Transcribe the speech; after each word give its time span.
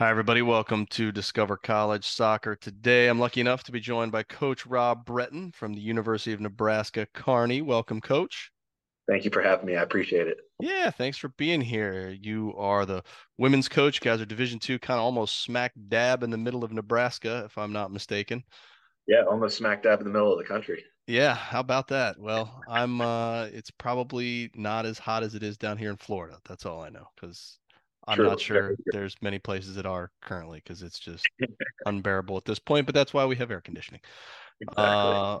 Hi, 0.00 0.08
everybody. 0.08 0.40
Welcome 0.40 0.86
to 0.92 1.12
Discover 1.12 1.58
College 1.58 2.08
Soccer. 2.08 2.56
Today, 2.56 3.08
I'm 3.08 3.18
lucky 3.18 3.42
enough 3.42 3.64
to 3.64 3.70
be 3.70 3.80
joined 3.80 4.12
by 4.12 4.22
Coach 4.22 4.64
Rob 4.64 5.04
Breton 5.04 5.52
from 5.52 5.74
the 5.74 5.82
University 5.82 6.32
of 6.32 6.40
Nebraska 6.40 7.06
Kearney. 7.12 7.60
Welcome, 7.60 8.00
Coach. 8.00 8.50
Thank 9.06 9.26
you 9.26 9.30
for 9.30 9.42
having 9.42 9.66
me. 9.66 9.76
I 9.76 9.82
appreciate 9.82 10.26
it. 10.26 10.38
Yeah, 10.58 10.90
thanks 10.90 11.18
for 11.18 11.28
being 11.36 11.60
here. 11.60 12.16
You 12.18 12.54
are 12.56 12.86
the 12.86 13.02
women's 13.36 13.68
coach. 13.68 13.96
You 13.96 14.10
guys 14.10 14.22
are 14.22 14.24
Division 14.24 14.58
two, 14.58 14.78
kind 14.78 14.98
of 14.98 15.04
almost 15.04 15.42
smack 15.42 15.72
dab 15.88 16.22
in 16.22 16.30
the 16.30 16.38
middle 16.38 16.64
of 16.64 16.72
Nebraska, 16.72 17.42
if 17.44 17.58
I'm 17.58 17.74
not 17.74 17.92
mistaken. 17.92 18.42
Yeah, 19.06 19.24
almost 19.28 19.58
smack 19.58 19.82
dab 19.82 20.00
in 20.00 20.06
the 20.06 20.12
middle 20.14 20.32
of 20.32 20.38
the 20.38 20.48
country. 20.48 20.82
Yeah, 21.08 21.34
how 21.34 21.60
about 21.60 21.88
that? 21.88 22.18
Well, 22.18 22.62
I'm. 22.70 23.02
uh 23.02 23.48
It's 23.52 23.70
probably 23.70 24.50
not 24.54 24.86
as 24.86 24.98
hot 24.98 25.24
as 25.24 25.34
it 25.34 25.42
is 25.42 25.58
down 25.58 25.76
here 25.76 25.90
in 25.90 25.98
Florida. 25.98 26.38
That's 26.48 26.64
all 26.64 26.80
I 26.80 26.88
know 26.88 27.04
because 27.20 27.58
I'm 28.10 28.24
not 28.24 28.40
sure 28.40 28.74
there's 28.86 29.14
many 29.22 29.38
places 29.38 29.76
that 29.76 29.86
are 29.86 30.10
currently 30.22 30.58
because 30.58 30.82
it's 30.82 30.98
just 30.98 31.26
unbearable 31.86 32.36
at 32.36 32.44
this 32.44 32.58
point. 32.58 32.86
But 32.86 32.94
that's 32.94 33.14
why 33.14 33.24
we 33.26 33.36
have 33.36 33.50
air 33.50 33.60
conditioning. 33.60 34.00
Exactly. 34.60 34.84
Uh, 34.84 35.38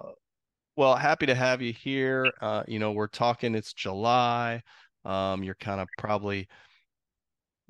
well, 0.76 0.96
happy 0.96 1.26
to 1.26 1.34
have 1.34 1.60
you 1.60 1.72
here. 1.72 2.26
Uh, 2.40 2.62
you 2.66 2.78
know, 2.78 2.92
we're 2.92 3.08
talking. 3.08 3.54
It's 3.54 3.72
July. 3.72 4.62
Um, 5.04 5.42
you're 5.42 5.54
kind 5.54 5.80
of 5.80 5.88
probably 5.98 6.48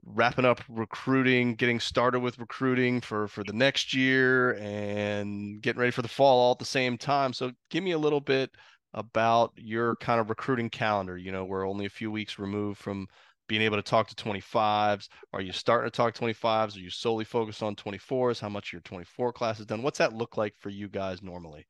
wrapping 0.05 0.45
up 0.45 0.63
recruiting, 0.69 1.55
getting 1.55 1.81
started 1.81 2.21
with 2.21 2.39
recruiting 2.39 3.01
for 3.01 3.29
for 3.29 3.43
the 3.45 3.53
next 3.53 3.95
year, 3.95 4.55
and 4.55 5.61
getting 5.63 5.81
ready 5.81 5.93
for 5.93 6.03
the 6.03 6.09
fall 6.09 6.39
all 6.39 6.53
at 6.53 6.59
the 6.59 6.65
same 6.65 6.99
time. 6.99 7.33
So, 7.33 7.53
give 7.71 7.83
me 7.83 7.93
a 7.93 7.99
little 7.99 8.21
bit 8.21 8.51
about 8.95 9.53
your 9.57 9.97
kind 9.97 10.21
of 10.21 10.29
recruiting 10.29 10.71
calendar. 10.71 11.17
You 11.17 11.33
know, 11.33 11.45
we're 11.45 11.69
only 11.69 11.87
a 11.87 11.91
few 11.91 12.11
weeks 12.11 12.39
removed 12.39 12.79
from 12.79 13.07
being 13.51 13.63
able 13.63 13.77
to 13.77 13.83
talk 13.83 14.07
to 14.07 14.15
25s. 14.15 15.09
Are 15.33 15.41
you 15.41 15.51
starting 15.51 15.91
to 15.91 15.97
talk 15.97 16.15
25s? 16.15 16.77
Are 16.77 16.79
you 16.79 16.89
solely 16.89 17.25
focused 17.25 17.65
on 17.65 17.75
24s? 17.75 18.39
How 18.39 18.49
much 18.49 18.73
your 18.73 18.81
24 18.83 19.33
class 19.33 19.59
is 19.59 19.67
done? 19.67 19.83
What's 19.83 19.99
that 19.99 20.13
look 20.13 20.37
like 20.37 20.55
for 20.57 20.69
you 20.69 20.89
guys 20.89 21.21
normally? 21.21 21.67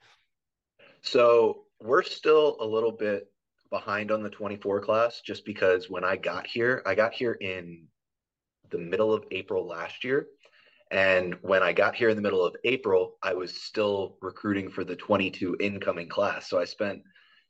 So 1.01 1.63
we're 1.81 2.03
still 2.03 2.59
a 2.61 2.67
little 2.67 2.93
bit 2.93 3.33
behind 3.71 4.11
on 4.11 4.23
the 4.23 4.29
24 4.29 4.83
class 4.83 5.23
just 5.25 5.47
because 5.47 5.89
when 5.89 6.05
I 6.05 6.17
got 6.17 6.47
here, 6.47 6.83
I 6.85 6.95
got 6.95 7.15
here 7.15 7.33
in 7.33 7.87
the 8.71 8.77
middle 8.79 9.15
of 9.15 9.25
April 9.31 9.67
last 9.67 10.05
year. 10.05 10.27
And 10.91 11.37
when 11.41 11.63
I 11.63 11.73
got 11.73 11.95
here 11.95 12.11
in 12.11 12.17
the 12.17 12.23
middle 12.23 12.45
of 12.45 12.57
April, 12.63 13.17
I 13.23 13.33
was 13.33 13.55
still 13.55 14.19
recruiting 14.21 14.69
for 14.69 14.85
the 14.85 14.97
22 14.97 15.57
incoming 15.59 16.11
class. 16.11 16.51
So 16.51 16.61
I 16.61 16.67
spent 16.67 17.01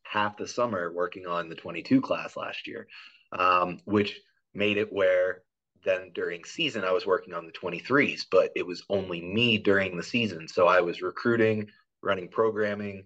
half 0.05 0.37
the 0.37 0.47
summer 0.47 0.93
working 0.93 1.27
on 1.27 1.49
the 1.49 1.57
22 1.57 2.01
class 2.01 2.37
last 2.37 2.69
year, 2.69 2.87
um, 3.33 3.81
which 3.85 4.21
made 4.55 4.77
it 4.77 4.93
where 4.93 5.43
then 5.85 6.11
during 6.15 6.45
season 6.45 6.85
I 6.85 6.93
was 6.93 7.07
working 7.07 7.35
on 7.35 7.47
the 7.47 7.53
23s, 7.53 8.27
but 8.31 8.51
it 8.55 8.67
was 8.67 8.83
only 8.89 9.21
me 9.21 9.59
during 9.59 9.97
the 9.97 10.03
season. 10.03 10.47
So 10.47 10.67
I 10.67 10.81
was 10.81 11.03
recruiting, 11.03 11.69
running 12.03 12.29
programming, 12.29 13.05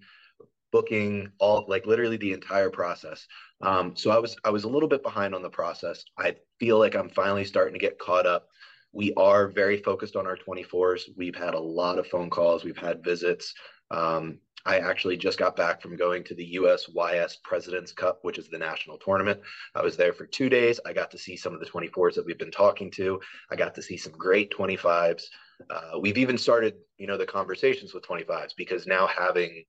booking 0.72 1.31
all 1.39 1.64
like 1.69 1.86
literally 1.86 2.16
the 2.16 2.33
entire 2.33 2.70
process. 2.70 3.27
Um, 3.61 3.97
so 3.97 4.11
i 4.11 4.19
was 4.19 4.36
i 4.44 4.50
was 4.50 4.64
a 4.64 4.69
little 4.69 4.89
bit 4.89 5.03
behind 5.03 5.34
on 5.34 5.42
the 5.42 5.50
process. 5.50 6.05
I 6.19 6.36
feel 6.59 6.78
like 6.78 6.97
i'm 6.97 7.11
finally 7.11 7.44
starting 7.44 7.75
to 7.75 7.81
get 7.81 7.98
caught 7.98 8.27
up. 8.27 8.48
We 8.92 9.12
are 9.14 9.48
very 9.48 9.78
focused 9.83 10.16
on 10.16 10.27
our 10.27 10.36
24s 10.36 11.03
we've 11.16 11.36
had 11.36 11.55
a 11.55 11.61
lot 11.61 11.98
of 11.98 12.09
phone 12.09 12.31
calls. 12.31 12.64
We've 12.64 12.77
had 12.77 13.05
visits. 13.05 13.55
Um, 13.91 14.41
i 14.66 14.78
actually 14.78 15.16
just 15.16 15.38
got 15.38 15.56
back 15.56 15.80
from 15.80 15.96
going 15.96 16.22
to 16.24 16.34
the 16.34 16.54
usys 16.54 17.42
president's 17.42 17.92
cup 17.92 18.18
which 18.22 18.38
is 18.38 18.48
the 18.48 18.58
national 18.58 18.98
tournament 18.98 19.40
i 19.74 19.82
was 19.82 19.96
there 19.96 20.12
for 20.12 20.26
two 20.26 20.48
days 20.48 20.80
i 20.86 20.92
got 20.92 21.10
to 21.10 21.18
see 21.18 21.36
some 21.36 21.54
of 21.54 21.60
the 21.60 21.66
24s 21.66 22.14
that 22.14 22.24
we've 22.24 22.38
been 22.38 22.50
talking 22.50 22.90
to 22.90 23.20
i 23.50 23.56
got 23.56 23.74
to 23.74 23.82
see 23.82 23.96
some 23.96 24.12
great 24.12 24.52
25s 24.52 25.24
uh, 25.70 25.98
we've 26.00 26.18
even 26.18 26.36
started 26.36 26.74
you 26.98 27.06
know 27.06 27.16
the 27.16 27.26
conversations 27.26 27.94
with 27.94 28.06
25s 28.06 28.52
because 28.56 28.86
now 28.86 29.06
having 29.06 29.64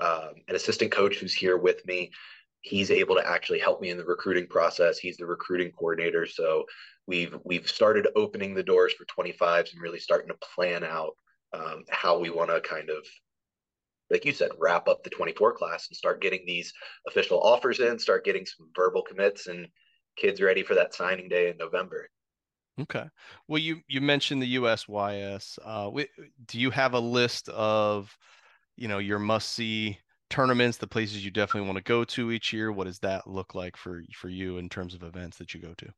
um, 0.00 0.32
an 0.48 0.56
assistant 0.56 0.90
coach 0.90 1.18
who's 1.18 1.34
here 1.34 1.58
with 1.58 1.86
me. 1.86 2.10
He's 2.62 2.90
able 2.90 3.14
to 3.16 3.26
actually 3.26 3.58
help 3.58 3.80
me 3.80 3.90
in 3.90 3.96
the 3.96 4.04
recruiting 4.04 4.46
process. 4.46 4.98
He's 4.98 5.16
the 5.16 5.26
recruiting 5.26 5.72
coordinator. 5.72 6.26
So 6.26 6.64
we've 7.06 7.36
we've 7.44 7.68
started 7.68 8.08
opening 8.16 8.54
the 8.54 8.62
doors 8.62 8.92
for 8.94 9.04
25s 9.04 9.72
and 9.72 9.80
really 9.80 9.98
starting 9.98 10.28
to 10.28 10.38
plan 10.54 10.84
out 10.84 11.12
um, 11.52 11.84
how 11.90 12.18
we 12.18 12.30
want 12.30 12.50
to 12.50 12.60
kind 12.60 12.90
of 12.90 13.06
like 14.10 14.24
you 14.24 14.32
said, 14.32 14.50
wrap 14.58 14.88
up 14.88 15.02
the 15.02 15.10
24 15.10 15.54
class 15.54 15.88
and 15.88 15.96
start 15.96 16.20
getting 16.20 16.44
these 16.46 16.72
official 17.06 17.40
offers 17.40 17.80
in, 17.80 17.98
start 17.98 18.24
getting 18.24 18.46
some 18.46 18.68
verbal 18.74 19.02
commits, 19.02 19.46
and 19.46 19.68
kids 20.16 20.40
ready 20.40 20.62
for 20.62 20.74
that 20.74 20.94
signing 20.94 21.28
day 21.28 21.50
in 21.50 21.56
November. 21.56 22.08
Okay. 22.80 23.04
Well, 23.46 23.58
you 23.58 23.80
you 23.88 24.00
mentioned 24.00 24.42
the 24.42 24.56
USYS. 24.56 25.58
Uh, 25.64 25.90
we, 25.90 26.08
do 26.46 26.58
you 26.58 26.70
have 26.70 26.94
a 26.94 27.00
list 27.00 27.48
of 27.50 28.16
you 28.76 28.88
know 28.88 28.98
your 28.98 29.18
must 29.18 29.50
see 29.50 29.98
tournaments 30.30 30.78
the 30.78 30.86
places 30.86 31.24
you 31.24 31.30
definitely 31.30 31.66
want 31.66 31.76
to 31.76 31.82
go 31.82 32.04
to 32.04 32.30
each 32.30 32.52
year 32.52 32.70
what 32.70 32.86
does 32.86 33.00
that 33.00 33.26
look 33.26 33.54
like 33.54 33.76
for 33.76 34.02
for 34.14 34.28
you 34.28 34.58
in 34.58 34.68
terms 34.68 34.94
of 34.94 35.02
events 35.02 35.36
that 35.36 35.52
you 35.52 35.60
go 35.60 35.74
to 35.74 35.88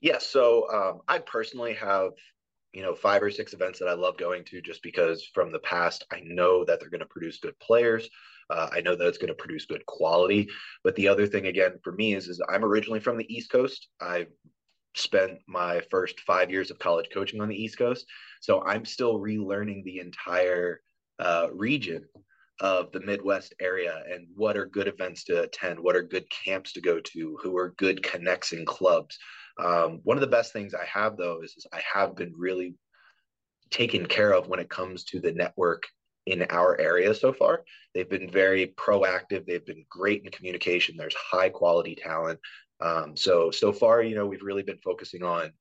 yeah 0.00 0.18
so 0.18 0.68
um, 0.72 1.00
i 1.06 1.16
personally 1.18 1.72
have 1.72 2.10
you 2.72 2.82
know 2.82 2.94
five 2.94 3.22
or 3.22 3.30
six 3.30 3.52
events 3.52 3.78
that 3.78 3.88
i 3.88 3.94
love 3.94 4.16
going 4.16 4.44
to 4.44 4.60
just 4.60 4.82
because 4.82 5.24
from 5.34 5.50
the 5.52 5.58
past 5.60 6.04
i 6.12 6.20
know 6.24 6.64
that 6.64 6.80
they're 6.80 6.90
going 6.90 7.00
to 7.00 7.06
produce 7.06 7.38
good 7.38 7.58
players. 7.58 8.08
Uh, 8.50 8.68
i 8.72 8.80
know 8.80 8.96
that 8.96 9.06
it's 9.06 9.18
going 9.18 9.28
to 9.28 9.34
produce 9.34 9.66
good 9.66 9.84
quality. 9.86 10.48
But 10.82 10.96
the 10.96 11.08
other 11.08 11.26
thing 11.26 11.46
again 11.46 11.78
for 11.82 11.92
me 11.92 12.14
is 12.14 12.28
is 12.28 12.40
i'm 12.48 12.64
originally 12.64 13.00
from 13.00 13.16
the 13.16 13.32
east 13.32 13.50
coast. 13.50 13.88
I 14.00 14.26
spent 14.96 15.38
my 15.46 15.80
first 15.90 16.18
five 16.20 16.50
years 16.50 16.70
of 16.70 16.78
college 16.78 17.08
coaching 17.14 17.40
on 17.40 17.48
the 17.48 17.62
east 17.62 17.78
coast. 17.78 18.06
So 18.40 18.62
i'm 18.66 18.84
still 18.84 19.18
relearning 19.18 19.84
the 19.84 20.00
entire 20.00 20.80
uh, 21.18 21.48
region 21.52 22.04
of 22.60 22.92
the 22.92 23.00
Midwest 23.00 23.54
area 23.60 24.02
and 24.12 24.26
what 24.36 24.56
are 24.56 24.66
good 24.66 24.86
events 24.86 25.24
to 25.24 25.42
attend, 25.42 25.80
what 25.80 25.96
are 25.96 26.02
good 26.02 26.26
camps 26.30 26.72
to 26.74 26.80
go 26.80 27.00
to, 27.00 27.38
who 27.42 27.56
are 27.56 27.74
good 27.78 28.02
connects 28.02 28.52
in 28.52 28.66
clubs. 28.66 29.18
Um, 29.60 30.00
one 30.04 30.16
of 30.16 30.22
the 30.22 30.26
best 30.26 30.52
things 30.52 30.74
I 30.74 30.84
have 30.86 31.16
though 31.16 31.42
is, 31.42 31.54
is 31.56 31.66
I 31.72 31.80
have 31.94 32.16
been 32.16 32.32
really 32.36 32.74
taken 33.70 34.06
care 34.06 34.32
of 34.32 34.48
when 34.48 34.60
it 34.60 34.68
comes 34.68 35.04
to 35.04 35.20
the 35.20 35.32
network 35.32 35.84
in 36.26 36.42
our 36.50 36.78
area 36.80 37.14
so 37.14 37.32
far. 37.32 37.64
They've 37.94 38.08
been 38.08 38.30
very 38.30 38.68
proactive. 38.68 39.46
They've 39.46 39.64
been 39.64 39.84
great 39.88 40.22
in 40.24 40.30
communication. 40.30 40.96
There's 40.96 41.14
high 41.14 41.50
quality 41.50 41.94
talent. 41.94 42.38
Um, 42.80 43.16
so 43.16 43.50
so 43.50 43.72
far, 43.72 44.02
you 44.02 44.14
know, 44.14 44.26
we've 44.26 44.42
really 44.42 44.62
been 44.62 44.78
focusing 44.78 45.22
on 45.22 45.52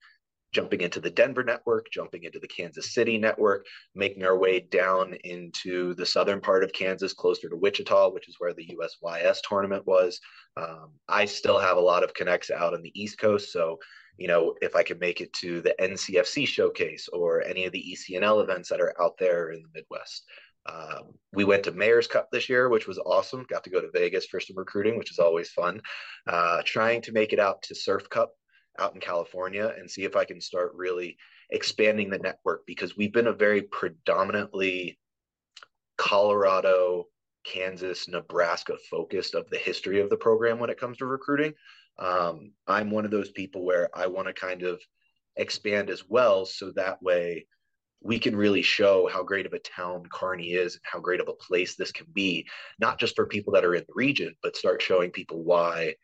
jumping 0.51 0.81
into 0.81 0.99
the 0.99 1.09
Denver 1.09 1.43
network, 1.43 1.87
jumping 1.91 2.23
into 2.23 2.39
the 2.39 2.47
Kansas 2.47 2.93
City 2.93 3.17
network, 3.17 3.65
making 3.95 4.23
our 4.23 4.37
way 4.37 4.59
down 4.59 5.13
into 5.23 5.93
the 5.95 6.05
southern 6.05 6.41
part 6.41 6.63
of 6.63 6.73
Kansas, 6.73 7.13
closer 7.13 7.49
to 7.49 7.55
Wichita, 7.55 8.09
which 8.09 8.27
is 8.27 8.35
where 8.39 8.53
the 8.53 8.75
USYS 8.75 9.39
tournament 9.47 9.85
was. 9.85 10.19
Um, 10.57 10.91
I 11.07 11.25
still 11.25 11.59
have 11.59 11.77
a 11.77 11.81
lot 11.81 12.03
of 12.03 12.13
connects 12.13 12.49
out 12.51 12.73
on 12.73 12.81
the 12.81 12.91
East 12.99 13.19
Coast. 13.19 13.51
So, 13.51 13.77
you 14.17 14.27
know, 14.27 14.55
if 14.61 14.75
I 14.75 14.83
can 14.83 14.99
make 14.99 15.21
it 15.21 15.31
to 15.33 15.61
the 15.61 15.75
NCFC 15.79 16.47
showcase 16.47 17.07
or 17.13 17.41
any 17.43 17.66
of 17.66 17.71
the 17.71 17.95
ECNL 17.95 18.43
events 18.43 18.69
that 18.69 18.81
are 18.81 18.99
out 19.01 19.17
there 19.19 19.51
in 19.51 19.61
the 19.61 19.69
Midwest. 19.73 20.23
Um, 20.66 21.13
we 21.33 21.45
went 21.45 21.63
to 21.63 21.71
Mayor's 21.71 22.07
Cup 22.07 22.29
this 22.31 22.49
year, 22.49 22.69
which 22.69 22.87
was 22.87 22.99
awesome. 22.99 23.45
Got 23.49 23.63
to 23.63 23.69
go 23.69 23.81
to 23.81 23.89
Vegas 23.93 24.25
for 24.25 24.39
some 24.39 24.57
recruiting, 24.57 24.97
which 24.97 25.11
is 25.11 25.19
always 25.19 25.49
fun. 25.49 25.81
Uh, 26.27 26.61
trying 26.66 27.01
to 27.03 27.11
make 27.11 27.33
it 27.33 27.39
out 27.39 27.61
to 27.63 27.75
Surf 27.75 28.09
Cup 28.09 28.33
out 28.79 28.95
in 28.95 29.01
California 29.01 29.73
and 29.78 29.90
see 29.90 30.03
if 30.03 30.16
I 30.16 30.25
can 30.25 30.41
start 30.41 30.73
really 30.75 31.17
expanding 31.50 32.09
the 32.09 32.19
network 32.19 32.66
because 32.66 32.95
we've 32.95 33.13
been 33.13 33.28
a 33.28 33.34
very 33.34 33.62
predominantly 33.63 35.00
Colorado, 35.97 37.06
Kansas, 37.44 38.07
Nebraska 38.07 38.78
focused 38.90 39.35
of 39.35 39.50
the 39.50 39.57
history 39.57 40.00
of 40.00 40.09
the 40.09 40.17
program 40.17 40.59
when 40.59 40.69
it 40.69 40.79
comes 40.79 40.97
to 40.97 41.06
recruiting. 41.06 41.53
Um, 41.97 42.53
I'm 42.67 42.91
one 42.91 43.06
of 43.06 43.12
those 43.12 43.31
people 43.31 43.66
where 43.66 43.90
I 43.94 44.07
want 44.07 44.28
to 44.28 44.34
kind 44.34 44.63
of 44.63 44.79
expand 45.35 45.90
as 45.90 46.03
well 46.07 46.46
so 46.46 46.72
that 46.72 47.01
way 47.01 47.46
we 48.02 48.17
can 48.17 48.35
really 48.35 48.61
show 48.61 49.09
how 49.11 49.23
great 49.23 49.46
of 49.46 49.53
a 49.53 49.59
town 49.59 50.03
Kearney 50.11 50.53
is 50.53 50.76
and 50.76 50.81
how 50.84 50.99
great 50.99 51.20
of 51.20 51.28
a 51.28 51.34
place 51.34 51.76
this 51.76 51.91
can 51.91 52.08
be, 52.14 52.47
not 52.79 52.97
just 52.97 53.16
for 53.16 53.26
people 53.26 53.53
that 53.53 53.66
are 53.66 53.76
in 53.76 53.84
the 53.87 53.93
region, 53.93 54.35
but 54.41 54.55
start 54.55 54.81
showing 54.81 55.11
people 55.11 55.43
why, 55.43 55.96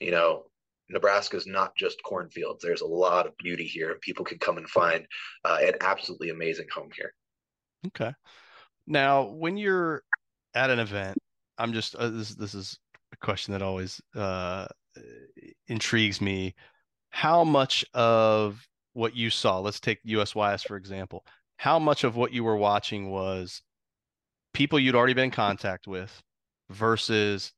you 0.00 0.10
know, 0.10 0.44
Nebraska 0.88 1.36
is 1.36 1.46
not 1.46 1.74
just 1.76 2.02
cornfields. 2.02 2.62
There's 2.62 2.80
a 2.80 2.86
lot 2.86 3.26
of 3.26 3.36
beauty 3.38 3.64
here, 3.64 3.90
and 3.90 4.00
people 4.00 4.24
can 4.24 4.38
come 4.38 4.56
and 4.56 4.68
find 4.68 5.06
uh, 5.44 5.58
an 5.62 5.74
absolutely 5.80 6.30
amazing 6.30 6.66
home 6.72 6.90
here. 6.96 7.12
Okay. 7.88 8.12
Now, 8.86 9.24
when 9.24 9.56
you're 9.56 10.02
at 10.54 10.70
an 10.70 10.78
event, 10.78 11.18
I'm 11.58 11.72
just 11.72 11.96
uh, 11.96 12.10
this. 12.10 12.34
This 12.34 12.54
is 12.54 12.78
a 13.12 13.16
question 13.24 13.52
that 13.52 13.62
always 13.62 14.00
uh, 14.14 14.66
intrigues 15.68 16.20
me. 16.20 16.54
How 17.10 17.44
much 17.44 17.84
of 17.94 18.66
what 18.92 19.16
you 19.16 19.30
saw? 19.30 19.58
Let's 19.58 19.80
take 19.80 20.02
USYS 20.04 20.66
for 20.66 20.76
example. 20.76 21.24
How 21.58 21.78
much 21.78 22.04
of 22.04 22.16
what 22.16 22.32
you 22.32 22.44
were 22.44 22.56
watching 22.56 23.10
was 23.10 23.62
people 24.52 24.78
you'd 24.78 24.94
already 24.94 25.14
been 25.14 25.24
in 25.24 25.30
contact 25.30 25.86
with 25.86 26.22
versus 26.70 27.52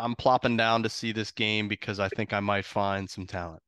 I'm 0.00 0.16
plopping 0.16 0.56
down 0.56 0.82
to 0.82 0.88
see 0.88 1.12
this 1.12 1.30
game 1.30 1.68
because 1.68 2.00
I 2.00 2.08
think 2.08 2.32
I 2.32 2.40
might 2.40 2.64
find 2.64 3.08
some 3.08 3.26
talent. 3.26 3.62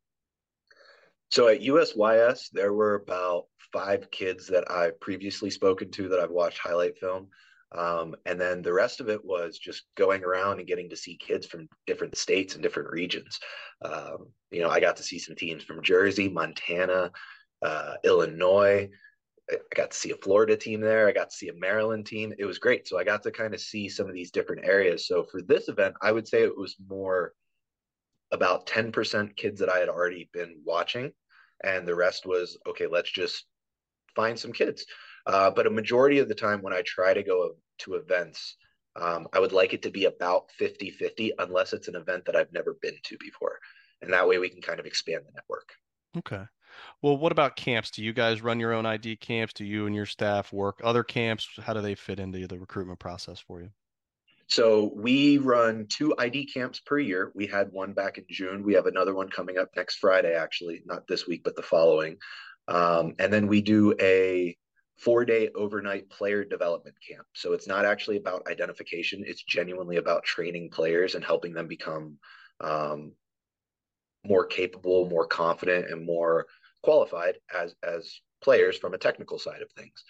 So 1.30 1.48
at 1.48 1.60
USYS, 1.62 2.50
there 2.52 2.72
were 2.72 2.94
about 2.94 3.44
five 3.72 4.10
kids 4.10 4.46
that 4.48 4.70
I 4.70 4.90
previously 5.00 5.50
spoken 5.50 5.90
to 5.92 6.08
that 6.08 6.20
I've 6.20 6.30
watched 6.30 6.58
highlight 6.58 6.98
film. 6.98 7.28
Um, 7.74 8.14
and 8.26 8.38
then 8.38 8.60
the 8.60 8.72
rest 8.72 9.00
of 9.00 9.08
it 9.08 9.24
was 9.24 9.58
just 9.58 9.84
going 9.96 10.24
around 10.24 10.58
and 10.58 10.68
getting 10.68 10.90
to 10.90 10.96
see 10.96 11.16
kids 11.16 11.46
from 11.46 11.68
different 11.86 12.18
states 12.18 12.54
and 12.54 12.62
different 12.62 12.90
regions. 12.90 13.40
Um, 13.82 14.28
you 14.50 14.60
know, 14.60 14.68
I 14.68 14.78
got 14.78 14.96
to 14.98 15.02
see 15.02 15.18
some 15.18 15.36
teams 15.36 15.64
from 15.64 15.82
Jersey, 15.82 16.28
Montana, 16.28 17.10
uh, 17.62 17.94
Illinois. 18.04 18.90
I 19.52 19.74
got 19.76 19.90
to 19.90 19.96
see 19.96 20.10
a 20.10 20.16
Florida 20.16 20.56
team 20.56 20.80
there. 20.80 21.08
I 21.08 21.12
got 21.12 21.30
to 21.30 21.36
see 21.36 21.48
a 21.48 21.54
Maryland 21.54 22.06
team. 22.06 22.32
It 22.38 22.44
was 22.44 22.58
great. 22.58 22.88
So 22.88 22.98
I 22.98 23.04
got 23.04 23.22
to 23.24 23.30
kind 23.30 23.54
of 23.54 23.60
see 23.60 23.88
some 23.88 24.08
of 24.08 24.14
these 24.14 24.30
different 24.30 24.64
areas. 24.64 25.06
So 25.06 25.24
for 25.24 25.42
this 25.42 25.68
event, 25.68 25.94
I 26.02 26.12
would 26.12 26.26
say 26.28 26.42
it 26.42 26.56
was 26.56 26.76
more 26.88 27.34
about 28.32 28.66
10% 28.66 29.36
kids 29.36 29.60
that 29.60 29.68
I 29.68 29.78
had 29.78 29.88
already 29.88 30.28
been 30.32 30.60
watching. 30.64 31.12
And 31.64 31.86
the 31.86 31.94
rest 31.94 32.26
was, 32.26 32.58
okay, 32.66 32.86
let's 32.86 33.10
just 33.10 33.44
find 34.16 34.38
some 34.38 34.52
kids. 34.52 34.84
Uh, 35.26 35.50
but 35.50 35.66
a 35.66 35.70
majority 35.70 36.18
of 36.18 36.28
the 36.28 36.34
time 36.34 36.62
when 36.62 36.72
I 36.72 36.82
try 36.82 37.14
to 37.14 37.22
go 37.22 37.54
to 37.80 37.94
events, 37.94 38.56
um, 38.96 39.28
I 39.32 39.38
would 39.38 39.52
like 39.52 39.72
it 39.72 39.82
to 39.82 39.90
be 39.90 40.06
about 40.06 40.50
50 40.58 40.90
50, 40.90 41.32
unless 41.38 41.72
it's 41.72 41.88
an 41.88 41.94
event 41.94 42.24
that 42.26 42.36
I've 42.36 42.52
never 42.52 42.76
been 42.82 42.96
to 43.04 43.16
before. 43.18 43.58
And 44.00 44.12
that 44.12 44.26
way 44.26 44.38
we 44.38 44.48
can 44.48 44.60
kind 44.60 44.80
of 44.80 44.86
expand 44.86 45.22
the 45.26 45.32
network. 45.32 45.68
Okay. 46.16 46.44
Well, 47.00 47.16
what 47.16 47.32
about 47.32 47.56
camps? 47.56 47.90
Do 47.90 48.02
you 48.02 48.12
guys 48.12 48.42
run 48.42 48.60
your 48.60 48.72
own 48.72 48.86
ID 48.86 49.16
camps? 49.16 49.52
Do 49.54 49.64
you 49.64 49.86
and 49.86 49.94
your 49.94 50.06
staff 50.06 50.52
work 50.52 50.80
other 50.82 51.02
camps? 51.02 51.48
How 51.60 51.72
do 51.72 51.80
they 51.80 51.94
fit 51.94 52.20
into 52.20 52.46
the 52.46 52.58
recruitment 52.58 52.98
process 52.98 53.40
for 53.40 53.60
you? 53.60 53.70
So 54.48 54.92
we 54.94 55.38
run 55.38 55.86
two 55.88 56.14
ID 56.18 56.46
camps 56.46 56.80
per 56.80 56.98
year. 56.98 57.32
We 57.34 57.46
had 57.46 57.72
one 57.72 57.94
back 57.94 58.18
in 58.18 58.24
June. 58.28 58.62
We 58.62 58.74
have 58.74 58.86
another 58.86 59.14
one 59.14 59.28
coming 59.30 59.56
up 59.56 59.70
next 59.74 59.96
Friday, 59.96 60.34
actually, 60.34 60.82
not 60.84 61.06
this 61.06 61.26
week, 61.26 61.42
but 61.42 61.56
the 61.56 61.62
following. 61.62 62.18
Um, 62.68 63.14
and 63.18 63.32
then 63.32 63.46
we 63.46 63.62
do 63.62 63.94
a 64.00 64.56
four 64.98 65.24
day 65.24 65.48
overnight 65.54 66.10
player 66.10 66.44
development 66.44 66.96
camp. 67.08 67.26
So 67.34 67.54
it's 67.54 67.66
not 67.66 67.84
actually 67.84 68.18
about 68.18 68.46
identification, 68.46 69.24
it's 69.26 69.42
genuinely 69.42 69.96
about 69.96 70.24
training 70.24 70.70
players 70.70 71.14
and 71.14 71.24
helping 71.24 71.54
them 71.54 71.66
become 71.66 72.18
um, 72.60 73.12
more 74.24 74.46
capable, 74.46 75.08
more 75.08 75.26
confident, 75.26 75.90
and 75.90 76.04
more 76.04 76.46
qualified 76.82 77.36
as 77.54 77.74
as 77.82 78.20
players 78.42 78.76
from 78.76 78.94
a 78.94 78.98
technical 78.98 79.38
side 79.38 79.62
of 79.62 79.70
things. 79.72 80.04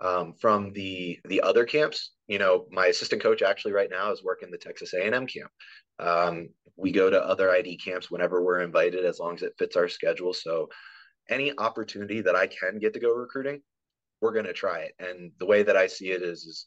Um, 0.00 0.34
from 0.40 0.72
the 0.72 1.18
the 1.24 1.40
other 1.40 1.64
camps, 1.64 2.12
you 2.28 2.38
know, 2.38 2.66
my 2.70 2.86
assistant 2.86 3.22
coach 3.22 3.42
actually 3.42 3.72
right 3.72 3.90
now 3.90 4.12
is 4.12 4.22
working 4.22 4.50
the 4.50 4.58
Texas 4.58 4.94
A&M 4.94 5.26
camp. 5.26 5.50
Um, 5.98 6.50
we 6.76 6.92
go 6.92 7.10
to 7.10 7.20
other 7.20 7.50
ID 7.50 7.78
camps 7.78 8.10
whenever 8.10 8.42
we're 8.42 8.60
invited, 8.60 9.04
as 9.04 9.18
long 9.18 9.34
as 9.34 9.42
it 9.42 9.56
fits 9.58 9.74
our 9.74 9.88
schedule. 9.88 10.32
So, 10.32 10.68
any 11.28 11.52
opportunity 11.58 12.20
that 12.20 12.36
I 12.36 12.46
can 12.46 12.78
get 12.78 12.94
to 12.94 13.00
go 13.00 13.12
recruiting, 13.12 13.60
we're 14.20 14.32
going 14.32 14.46
to 14.46 14.52
try 14.52 14.80
it. 14.80 14.92
And 15.00 15.32
the 15.40 15.46
way 15.46 15.64
that 15.64 15.76
I 15.76 15.88
see 15.88 16.10
it 16.12 16.22
is, 16.22 16.44
is 16.44 16.66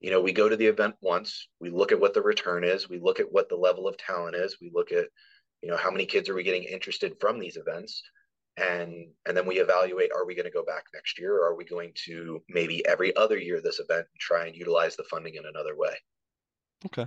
you 0.00 0.10
know, 0.10 0.22
we 0.22 0.32
go 0.32 0.48
to 0.48 0.56
the 0.56 0.66
event 0.66 0.94
once, 1.02 1.48
we 1.60 1.68
look 1.68 1.92
at 1.92 2.00
what 2.00 2.14
the 2.14 2.22
return 2.22 2.64
is, 2.64 2.88
we 2.88 2.98
look 2.98 3.20
at 3.20 3.30
what 3.30 3.50
the 3.50 3.56
level 3.56 3.86
of 3.86 3.98
talent 3.98 4.34
is, 4.34 4.56
we 4.60 4.70
look 4.74 4.90
at, 4.92 5.04
you 5.62 5.70
know, 5.70 5.76
how 5.76 5.90
many 5.90 6.06
kids 6.06 6.28
are 6.28 6.34
we 6.34 6.42
getting 6.42 6.64
interested 6.64 7.14
from 7.20 7.38
these 7.38 7.56
events 7.56 8.02
and 8.56 9.06
and 9.26 9.36
then 9.36 9.46
we 9.46 9.58
evaluate 9.58 10.10
are 10.14 10.26
we 10.26 10.34
going 10.34 10.46
to 10.46 10.50
go 10.50 10.64
back 10.64 10.84
next 10.92 11.18
year 11.18 11.36
or 11.36 11.46
are 11.46 11.56
we 11.56 11.64
going 11.64 11.92
to 12.04 12.40
maybe 12.48 12.84
every 12.86 13.14
other 13.16 13.38
year 13.38 13.60
this 13.60 13.78
event 13.78 14.06
and 14.12 14.20
try 14.20 14.46
and 14.46 14.56
utilize 14.56 14.96
the 14.96 15.04
funding 15.04 15.34
in 15.34 15.44
another 15.46 15.76
way? 15.76 15.94
Okay. 16.86 17.06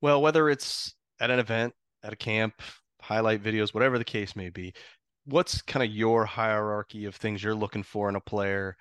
Well 0.00 0.20
whether 0.20 0.50
it's 0.50 0.94
at 1.20 1.30
an 1.30 1.38
event 1.38 1.72
at 2.02 2.12
a 2.12 2.16
camp 2.16 2.60
highlight 3.00 3.42
videos 3.42 3.72
whatever 3.72 3.98
the 3.98 4.04
case 4.04 4.36
may 4.36 4.50
be 4.50 4.74
what's 5.26 5.62
kind 5.62 5.82
of 5.84 5.94
your 5.94 6.24
hierarchy 6.24 7.04
of 7.04 7.14
things 7.14 7.42
you're 7.42 7.54
looking 7.54 7.82
for 7.82 8.08
in 8.08 8.16
a 8.16 8.20
player 8.20 8.76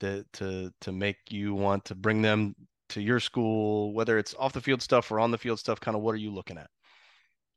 to 0.00 0.24
to 0.32 0.70
to 0.80 0.92
make 0.92 1.16
you 1.30 1.54
want 1.54 1.84
to 1.84 1.94
bring 1.94 2.22
them 2.22 2.54
to 2.88 3.00
your 3.00 3.20
school 3.20 3.92
whether 3.92 4.18
it's 4.18 4.34
off 4.38 4.52
the 4.52 4.60
field 4.60 4.82
stuff 4.82 5.10
or 5.10 5.20
on 5.20 5.30
the 5.30 5.38
field 5.38 5.58
stuff 5.58 5.80
kind 5.80 5.96
of 5.96 6.02
what 6.02 6.12
are 6.12 6.18
you 6.18 6.32
looking 6.32 6.58
at? 6.58 6.68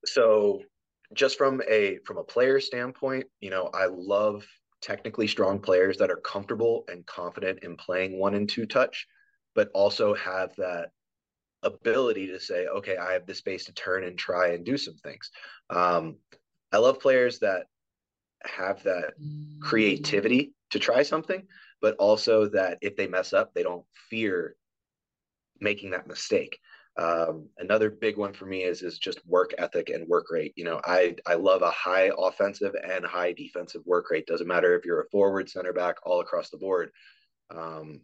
So 0.05 0.61
just 1.13 1.37
from 1.37 1.61
a 1.69 1.99
from 2.05 2.17
a 2.17 2.23
player 2.23 2.59
standpoint, 2.59 3.25
you 3.39 3.49
know, 3.49 3.69
I 3.73 3.85
love 3.85 4.45
technically 4.81 5.27
strong 5.27 5.59
players 5.59 5.97
that 5.97 6.11
are 6.11 6.17
comfortable 6.17 6.83
and 6.89 7.05
confident 7.05 7.59
in 7.63 7.77
playing 7.77 8.19
one 8.19 8.35
and 8.35 8.49
two 8.49 8.65
touch, 8.65 9.07
but 9.55 9.69
also 9.73 10.13
have 10.15 10.55
that 10.57 10.91
ability 11.63 12.27
to 12.27 12.39
say, 12.39 12.67
okay, 12.67 12.97
I 12.97 13.13
have 13.13 13.25
the 13.25 13.33
space 13.33 13.65
to 13.65 13.73
turn 13.73 14.03
and 14.03 14.17
try 14.17 14.49
and 14.49 14.65
do 14.65 14.77
some 14.77 14.95
things. 14.95 15.31
Um, 15.69 16.17
I 16.71 16.77
love 16.77 16.99
players 16.99 17.39
that 17.39 17.67
have 18.43 18.83
that 18.83 19.13
creativity 19.61 20.53
to 20.71 20.79
try 20.79 21.03
something, 21.03 21.47
but 21.81 21.95
also 21.95 22.49
that 22.49 22.77
if 22.81 22.95
they 22.97 23.07
mess 23.07 23.31
up, 23.31 23.53
they 23.53 23.63
don't 23.63 23.85
fear 24.09 24.55
making 25.59 25.91
that 25.91 26.07
mistake. 26.07 26.59
Um, 26.95 27.49
another 27.57 27.89
big 27.89 28.17
one 28.17 28.33
for 28.33 28.45
me 28.45 28.63
is 28.63 28.83
is 28.83 28.99
just 28.99 29.25
work 29.25 29.53
ethic 29.57 29.89
and 29.89 30.07
work 30.07 30.27
rate. 30.29 30.53
You 30.55 30.65
know, 30.65 30.79
I 30.85 31.15
I 31.25 31.35
love 31.35 31.63
a 31.63 31.71
high 31.71 32.11
offensive 32.17 32.75
and 32.75 33.05
high 33.05 33.33
defensive 33.33 33.81
work 33.85 34.11
rate. 34.11 34.27
Doesn't 34.27 34.47
matter 34.47 34.75
if 34.75 34.85
you're 34.85 35.01
a 35.01 35.09
forward, 35.09 35.49
center 35.49 35.73
back, 35.73 35.97
all 36.03 36.21
across 36.21 36.49
the 36.49 36.57
board. 36.57 36.91
Um, 37.49 38.01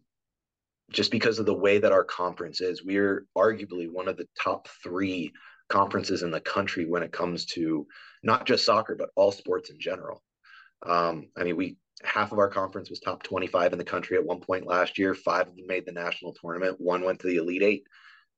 just 0.92 1.12
because 1.12 1.38
of 1.38 1.46
the 1.46 1.54
way 1.54 1.78
that 1.78 1.92
our 1.92 2.04
conference 2.04 2.62
is, 2.62 2.84
we're 2.84 3.28
arguably 3.38 3.92
one 3.92 4.08
of 4.08 4.18
the 4.18 4.28
top 4.42 4.68
three 4.84 5.32
conferences 5.70 6.24
in 6.24 6.32
the 6.32 6.42
country 6.42 6.88
when 6.88 7.04
it 7.04 7.12
comes 7.12 7.46
to 7.46 7.86
not 8.24 8.48
just 8.48 8.66
soccer 8.66 8.96
but 8.96 9.10
all 9.16 9.32
sports 9.32 9.70
in 9.70 9.80
general. 9.80 10.24
Um, 10.84 11.28
I 11.38 11.44
mean, 11.44 11.58
we 11.58 11.78
half 12.04 12.32
of 12.32 12.40
our 12.40 12.50
conference 12.50 12.90
was 12.90 13.00
top 13.00 13.24
25 13.24 13.74
in 13.74 13.78
the 13.78 13.86
country 13.86 14.18
at 14.18 14.26
one 14.26 14.40
point 14.40 14.66
last 14.66 14.98
year. 14.98 15.14
Five 15.14 15.48
of 15.48 15.56
them 15.56 15.68
made 15.68 15.86
the 15.86 15.92
national 15.92 16.34
tournament. 16.34 16.80
One 16.80 17.04
went 17.04 17.20
to 17.20 17.28
the 17.28 17.36
Elite 17.36 17.62
Eight. 17.62 17.84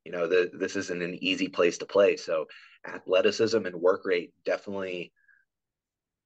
You 0.05 0.11
know, 0.11 0.27
the, 0.27 0.49
this 0.53 0.75
isn't 0.75 1.01
an 1.01 1.17
easy 1.21 1.47
place 1.47 1.77
to 1.79 1.85
play. 1.85 2.17
So 2.17 2.45
athleticism 2.87 3.65
and 3.65 3.75
work 3.75 4.01
rate 4.05 4.33
definitely 4.45 5.11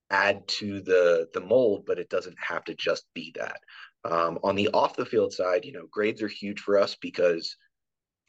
add 0.10 0.48
to 0.48 0.82
the 0.82 1.28
the 1.34 1.42
mold, 1.42 1.86
but 1.86 2.00
it 2.00 2.10
doesn't 2.10 2.38
have 2.40 2.64
to 2.66 2.76
just 2.76 3.06
be 3.14 3.34
that. 3.36 3.60
Um, 4.04 4.40
on 4.44 4.56
the 4.56 4.70
off 4.70 4.96
the 4.96 5.06
field 5.06 5.34
side, 5.34 5.66
you 5.66 5.74
know, 5.74 5.88
grades 5.90 6.22
are 6.22 6.28
huge 6.28 6.60
for 6.60 6.78
us 6.78 6.96
because 6.96 7.58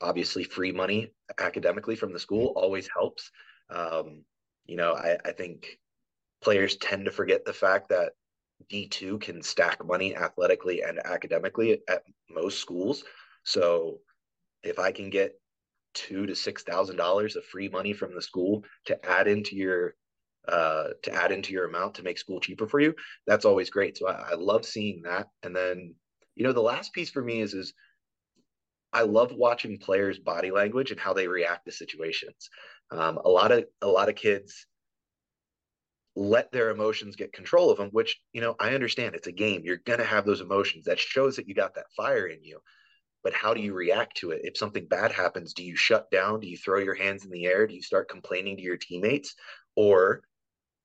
obviously 0.01 0.45
free 0.45 0.73
money 0.73 1.13
academically 1.39 1.97
from 1.97 2.13
the 2.13 2.19
school 2.19 2.53
always 2.57 2.89
helps. 2.93 3.31
Um, 3.71 4.25
you 4.67 4.77
know, 4.77 4.95
I, 4.95 5.19
I 5.25 5.33
think 5.33 5.79
players 6.43 6.77
tend 6.77 7.05
to 7.05 7.11
forget 7.11 7.45
the 7.45 7.53
fact 7.53 7.91
that 7.91 8.13
D2 8.71 9.21
can 9.21 9.43
stack 9.43 9.85
money 9.85 10.17
athletically 10.17 10.83
and 10.83 10.99
academically 11.05 11.83
at 11.89 12.03
most 12.31 12.61
schools. 12.61 13.05
So 13.45 14.01
if 14.67 14.79
I 14.79 14.93
can 14.93 15.11
get 15.11 15.39
two 15.95 16.27
to 16.27 16.37
six 16.37 16.63
thousand 16.63 16.97
dollars 16.97 17.37
of 17.37 17.45
free 17.45 17.69
money 17.69 17.93
from 17.93 18.15
the 18.15 18.23
school 18.23 18.65
to 18.85 19.07
add 19.07 19.27
into 19.27 19.57
your 19.57 19.95
uh, 20.47 20.89
to 21.03 21.13
add 21.13 21.33
into 21.33 21.53
your 21.53 21.65
amount 21.67 21.97
to 21.97 22.03
make 22.03 22.19
school 22.19 22.39
cheaper 22.39 22.69
for 22.69 22.79
you, 22.79 22.95
that's 23.27 23.45
always 23.45 23.71
great. 23.71 23.97
So 23.97 24.07
I, 24.09 24.33
I 24.33 24.35
love 24.35 24.65
seeing 24.65 25.03
that. 25.03 25.29
And 25.43 25.57
then, 25.57 25.95
you 26.37 26.45
know, 26.45 26.53
the 26.53 26.61
last 26.61 26.93
piece 26.93 27.11
for 27.11 27.23
me 27.23 27.41
is 27.41 27.55
is 27.55 27.73
I 28.93 29.03
love 29.03 29.33
watching 29.33 29.79
players' 29.79 30.19
body 30.19 30.51
language 30.51 30.91
and 30.91 31.01
how 31.01 31.13
they 31.13 31.29
react 31.29 31.67
to 31.67 31.73
situations. 31.73 32.49
Um, 32.91 33.19
a 33.25 33.29
lot 33.29 33.51
of 33.51 33.65
a 33.83 33.89
lot 33.89 34.09
of 34.09 34.15
kids 34.15 34.67
let 36.15 36.51
their 36.53 36.71
emotions 36.71 37.17
get 37.17 37.33
control 37.33 37.71
of 37.71 37.79
them, 37.79 37.89
which 37.91 38.19
you 38.33 38.41
know 38.41 38.55
I 38.61 38.75
understand. 38.75 39.15
It's 39.15 39.27
a 39.27 39.33
game. 39.33 39.63
You're 39.65 39.79
gonna 39.79 40.05
have 40.05 40.27
those 40.27 40.41
emotions. 40.41 40.85
That 40.85 40.99
shows 40.99 41.37
that 41.37 41.49
you 41.49 41.55
got 41.55 41.75
that 41.75 41.93
fire 41.97 42.27
in 42.27 42.45
you 42.45 42.61
but 43.27 43.35
how 43.35 43.53
do 43.53 43.61
you 43.61 43.75
react 43.75 44.17
to 44.19 44.31
it? 44.31 44.43
If 44.45 44.57
something 44.57 44.87
bad 44.87 45.11
happens, 45.11 45.53
do 45.53 45.65
you 45.65 45.75
shut 45.75 46.09
down? 46.13 46.39
Do 46.39 46.47
you 46.47 46.57
throw 46.57 46.79
your 46.79 46.95
hands 46.95 47.25
in 47.25 47.33
the 47.33 47.47
air? 47.47 47.67
Do 47.67 47.75
you 47.75 47.83
start 47.83 48.09
complaining 48.09 48.57
to 48.57 48.63
your 48.63 48.77
teammates? 48.77 49.35
Or 49.75 50.23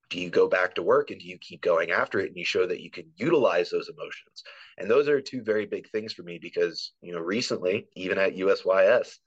do 0.09 0.19
you 0.19 0.31
go 0.31 0.47
back 0.47 0.73
to 0.73 0.81
work 0.81 1.11
and 1.11 1.21
do 1.21 1.27
you 1.27 1.37
keep 1.37 1.61
going 1.61 1.91
after 1.91 2.19
it 2.19 2.29
and 2.29 2.35
you 2.35 2.43
show 2.43 2.65
that 2.65 2.81
you 2.81 2.89
can 2.89 3.05
utilize 3.15 3.69
those 3.69 3.89
emotions? 3.89 4.43
And 4.79 4.89
those 4.89 5.07
are 5.07 5.21
two 5.21 5.43
very 5.43 5.67
big 5.67 5.87
things 5.91 6.13
for 6.13 6.23
me 6.23 6.39
because, 6.39 6.93
you 7.03 7.13
know, 7.13 7.19
recently, 7.19 7.87
even 7.95 8.17
at 8.17 8.35
USYS, 8.35 9.19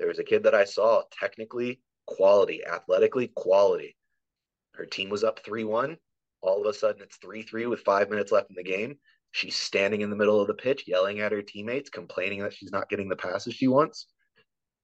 there 0.00 0.08
was 0.08 0.18
a 0.18 0.24
kid 0.24 0.42
that 0.42 0.54
I 0.56 0.64
saw 0.64 1.02
technically 1.12 1.80
quality, 2.08 2.66
athletically 2.66 3.28
quality. 3.36 3.94
Her 4.74 4.86
team 4.86 5.08
was 5.08 5.22
up 5.22 5.38
3 5.44 5.62
1. 5.62 5.96
All 6.40 6.62
of 6.62 6.66
a 6.66 6.76
sudden, 6.76 7.02
it's 7.02 7.18
3 7.18 7.42
3 7.42 7.66
with 7.66 7.82
five 7.82 8.10
minutes 8.10 8.32
left 8.32 8.50
in 8.50 8.56
the 8.56 8.64
game. 8.64 8.98
She's 9.32 9.56
standing 9.56 10.00
in 10.00 10.10
the 10.10 10.16
middle 10.16 10.40
of 10.40 10.48
the 10.48 10.54
pitch, 10.54 10.84
yelling 10.86 11.20
at 11.20 11.32
her 11.32 11.42
teammates, 11.42 11.90
complaining 11.90 12.40
that 12.42 12.52
she's 12.52 12.72
not 12.72 12.88
getting 12.88 13.08
the 13.08 13.16
passes 13.16 13.54
she 13.54 13.68
wants. 13.68 14.06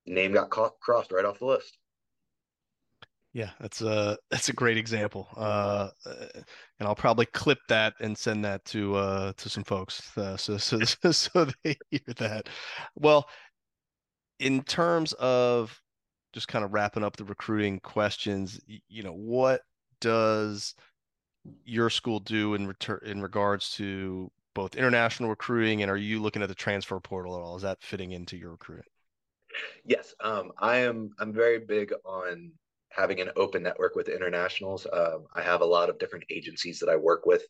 Name 0.06 0.32
got 0.32 0.50
caught, 0.50 0.78
crossed 0.80 1.10
right 1.10 1.24
off 1.24 1.40
the 1.40 1.46
list. 1.46 1.78
Yeah, 3.32 3.50
that's 3.60 3.82
a 3.82 4.16
that's 4.30 4.48
a 4.48 4.54
great 4.54 4.78
example, 4.78 5.28
uh, 5.36 5.90
and 6.06 6.88
I'll 6.88 6.94
probably 6.94 7.26
clip 7.26 7.58
that 7.68 7.92
and 8.00 8.16
send 8.16 8.42
that 8.46 8.64
to 8.66 8.94
uh, 8.94 9.32
to 9.36 9.48
some 9.50 9.62
folks 9.62 10.16
uh, 10.16 10.38
so 10.38 10.56
so 10.56 10.80
so 11.10 11.46
they 11.62 11.76
hear 11.90 12.14
that. 12.16 12.48
Well, 12.94 13.28
in 14.38 14.62
terms 14.62 15.12
of 15.14 15.78
just 16.32 16.48
kind 16.48 16.64
of 16.64 16.72
wrapping 16.72 17.04
up 17.04 17.16
the 17.16 17.24
recruiting 17.24 17.78
questions, 17.80 18.58
you 18.88 19.02
know, 19.02 19.12
what 19.12 19.60
does 20.00 20.74
your 21.64 21.90
school 21.90 22.20
do 22.20 22.54
in 22.54 22.66
return 22.66 23.00
in 23.04 23.20
regards 23.20 23.70
to 23.72 24.30
both 24.56 24.74
international 24.74 25.28
recruiting 25.28 25.82
and 25.82 25.90
are 25.90 25.98
you 25.98 26.20
looking 26.20 26.40
at 26.40 26.48
the 26.48 26.54
transfer 26.54 26.98
portal 26.98 27.36
at 27.36 27.42
all? 27.42 27.56
Is 27.56 27.62
that 27.62 27.82
fitting 27.82 28.12
into 28.12 28.38
your 28.38 28.52
recruiting? 28.52 28.86
Yes, 29.84 30.14
um, 30.20 30.50
I 30.58 30.78
am. 30.78 31.10
I'm 31.20 31.32
very 31.32 31.58
big 31.58 31.92
on 32.06 32.52
having 32.90 33.20
an 33.20 33.30
open 33.36 33.62
network 33.62 33.94
with 33.94 34.08
internationals. 34.08 34.86
Um, 34.90 35.26
I 35.34 35.42
have 35.42 35.60
a 35.60 35.66
lot 35.66 35.90
of 35.90 35.98
different 35.98 36.24
agencies 36.30 36.78
that 36.78 36.88
I 36.88 36.96
work 36.96 37.26
with, 37.26 37.42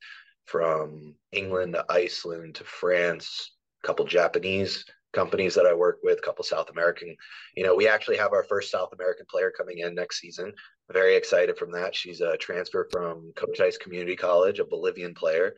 from 0.47 1.15
England 1.31 1.75
to 1.75 1.85
Iceland 1.89 2.57
to 2.57 2.65
France, 2.65 3.53
a 3.85 3.87
couple 3.87 4.05
Japanese 4.05 4.85
companies 5.13 5.55
that 5.55 5.65
I 5.65 5.75
work 5.75 6.01
with, 6.03 6.19
a 6.19 6.23
couple 6.23 6.45
South 6.45 6.71
American. 6.71 7.15
You 7.57 7.65
know, 7.65 7.77
we 7.77 7.87
actually 7.87 8.17
have 8.17 8.33
our 8.33 8.45
first 8.45 8.73
South 8.73 8.93
American 8.93 9.27
player 9.31 9.53
coming 9.57 9.79
in 9.79 9.95
next 9.95 10.21
season. 10.21 10.53
Very 10.93 11.15
excited 11.15 11.57
from 11.57 11.71
that. 11.73 11.95
She's 11.95 12.21
a 12.21 12.37
transfer 12.37 12.89
from 12.91 13.33
Cochise 13.37 13.79
Community 13.79 14.17
College, 14.17 14.59
a 14.59 14.65
Bolivian 14.65 15.15
player. 15.15 15.55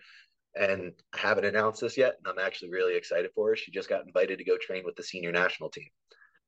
And 0.55 0.93
I 1.15 1.19
haven't 1.19 1.45
announced 1.45 1.81
this 1.81 1.97
yet, 1.97 2.17
and 2.19 2.27
I'm 2.27 2.45
actually 2.45 2.71
really 2.71 2.97
excited 2.97 3.31
for 3.35 3.49
her. 3.49 3.57
She 3.57 3.71
just 3.71 3.89
got 3.89 4.07
invited 4.07 4.39
to 4.39 4.45
go 4.45 4.57
train 4.57 4.83
with 4.85 4.97
the 4.97 5.03
senior 5.03 5.33
national 5.33 5.71
team. 5.71 5.89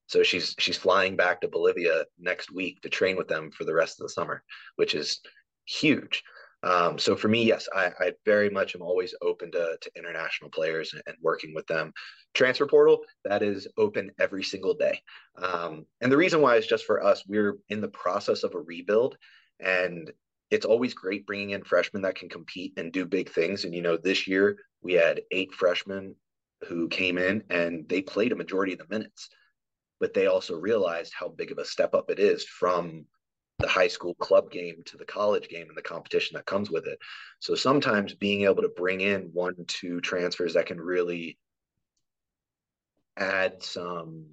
So 0.07 0.25
she's 0.25 0.57
she's 0.59 0.77
flying 0.77 1.15
back 1.15 1.41
to 1.41 1.49
Bolivia 1.49 2.05
next 2.19 2.51
week 2.51 2.81
to 2.83 2.89
train 2.89 3.17
with 3.17 3.29
them 3.29 3.53
for 3.53 3.65
the 3.65 3.75
rest 3.75 4.01
of 4.01 4.05
the 4.05 4.13
summer, 4.13 4.43
which 4.75 4.95
is 4.95 5.21
huge. 5.67 6.25
Um, 6.63 6.99
so 6.99 7.17
for 7.17 7.29
me, 7.29 7.45
yes, 7.45 7.69
I, 7.75 7.93
I, 7.99 8.13
very 8.27 8.51
much 8.51 8.75
am 8.75 8.83
always 8.83 9.15
open 9.23 9.51
to, 9.53 9.79
to 9.81 9.91
international 9.97 10.51
players 10.51 10.93
and, 10.93 11.17
working 11.23 11.55
with 11.55 11.67
them. 11.69 11.91
Transfer 12.35 12.67
portal 12.67 13.01
that 13.25 13.43
is 13.43 13.67
open 13.79 14.11
every 14.19 14.43
single 14.43 14.75
day, 14.75 15.01
um, 15.41 15.87
and 16.01 16.13
the 16.13 16.19
reason 16.19 16.43
why 16.43 16.57
is 16.57 16.67
just 16.67 16.85
for 16.85 17.03
us. 17.03 17.25
We're 17.27 17.57
in 17.71 17.81
the 17.81 17.89
process 17.89 18.43
of 18.43 18.55
a 18.55 18.61
rebuild, 18.61 19.17
and 19.59 20.11
it's 20.51 20.67
always 20.67 20.95
great 20.95 21.27
bringing 21.27 21.51
in 21.51 21.63
freshmen 21.63 22.03
that 22.03 22.17
can 22.17 22.29
compete 22.29 22.73
and 22.77 22.93
do 22.93 23.07
big 23.07 23.31
things. 23.31 23.65
And 23.65 23.75
you 23.75 23.83
know, 23.83 23.97
this 23.97 24.27
year 24.27 24.59
we 24.83 24.95
had 24.95 25.23
eight 25.31 25.53
freshmen 25.53 26.17
who 26.67 26.89
came 26.89 27.19
in 27.19 27.45
and 27.51 27.89
they 27.89 28.03
played 28.03 28.33
a 28.33 28.37
majority 28.37 28.73
of 28.73 28.79
the 28.79 28.87
minutes, 28.91 29.29
but 30.01 30.13
they 30.13 30.27
also 30.27 30.59
realized 30.59 31.13
how 31.19 31.29
big 31.29 31.53
of 31.53 31.59
a 31.59 31.65
step 31.65 31.95
up 31.95 32.11
it 32.11 32.19
is 32.19 32.45
from 32.45 33.07
the 33.61 33.69
high 33.69 33.89
school 33.89 34.15
club 34.15 34.51
game 34.51 34.83
to 34.87 34.97
the 34.97 35.05
college 35.05 35.49
game 35.49 35.69
and 35.69 35.77
the 35.77 35.83
competition 35.83 36.35
that 36.35 36.47
comes 36.47 36.71
with 36.71 36.87
it. 36.87 36.99
So 37.41 37.55
sometimes 37.55 38.15
being 38.15 38.43
able 38.43 38.63
to 38.63 38.73
bring 38.77 39.03
in 39.03 39.31
one, 39.33 39.55
two 39.67 40.01
transfers 40.01 40.55
that 40.55 40.67
can 40.67 40.81
really 40.81 41.39
add 43.17 43.63
some 43.63 44.27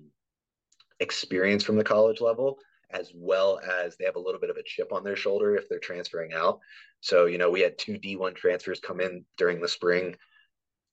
experience 0.99 1.63
from 1.63 1.75
the 1.75 1.83
college 1.83 2.21
level 2.21 2.57
as 2.91 3.11
well 3.13 3.59
as 3.83 3.97
they 3.97 4.05
have 4.05 4.15
a 4.15 4.19
little 4.19 4.39
bit 4.39 4.49
of 4.49 4.57
a 4.57 4.63
chip 4.63 4.93
on 4.93 5.03
their 5.03 5.15
shoulder 5.15 5.55
if 5.55 5.67
they're 5.67 5.79
transferring 5.79 6.33
out. 6.33 6.59
So, 7.01 7.25
you 7.25 7.37
know, 7.37 7.49
we 7.49 7.61
had 7.61 7.77
two 7.77 7.93
D1 7.93 8.35
transfers 8.35 8.79
come 8.79 9.01
in 9.01 9.25
during 9.37 9.61
the 9.61 9.67
spring 9.67 10.15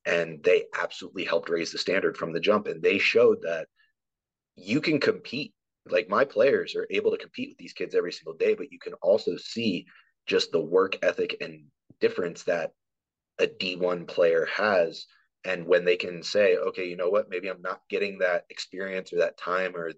and 0.04 0.42
they 0.42 0.64
absolutely 0.78 1.24
helped 1.24 1.48
raise 1.48 1.72
the 1.72 1.78
standard 1.78 2.16
from 2.16 2.32
the 2.32 2.40
jump 2.40 2.66
and 2.66 2.82
they 2.82 2.98
showed 2.98 3.42
that 3.42 3.68
you 4.56 4.80
can 4.80 5.00
compete 5.00 5.54
like 5.90 6.08
my 6.08 6.24
players 6.24 6.74
are 6.74 6.86
able 6.90 7.10
to 7.10 7.18
compete 7.18 7.50
with 7.50 7.58
these 7.58 7.72
kids 7.72 7.94
every 7.94 8.12
single 8.12 8.34
day, 8.34 8.54
but 8.54 8.72
you 8.72 8.78
can 8.78 8.94
also 8.94 9.36
see 9.36 9.86
just 10.26 10.50
the 10.52 10.60
work 10.60 10.96
ethic 11.02 11.36
and 11.40 11.64
difference 12.00 12.44
that 12.44 12.72
a 13.38 13.46
D1 13.46 14.06
player 14.06 14.46
has. 14.46 15.06
And 15.44 15.66
when 15.66 15.84
they 15.84 15.96
can 15.96 16.22
say, 16.22 16.56
okay, 16.56 16.88
you 16.88 16.96
know 16.96 17.10
what, 17.10 17.28
maybe 17.28 17.48
I'm 17.48 17.60
not 17.60 17.82
getting 17.90 18.18
that 18.18 18.44
experience 18.48 19.12
or 19.12 19.18
that 19.18 19.36
time 19.36 19.76
or 19.76 19.92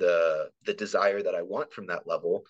the 0.00 0.50
the 0.66 0.74
desire 0.74 1.22
that 1.22 1.34
I 1.36 1.42
want 1.42 1.72
from 1.72 1.86
that 1.86 2.06
level. 2.06 2.44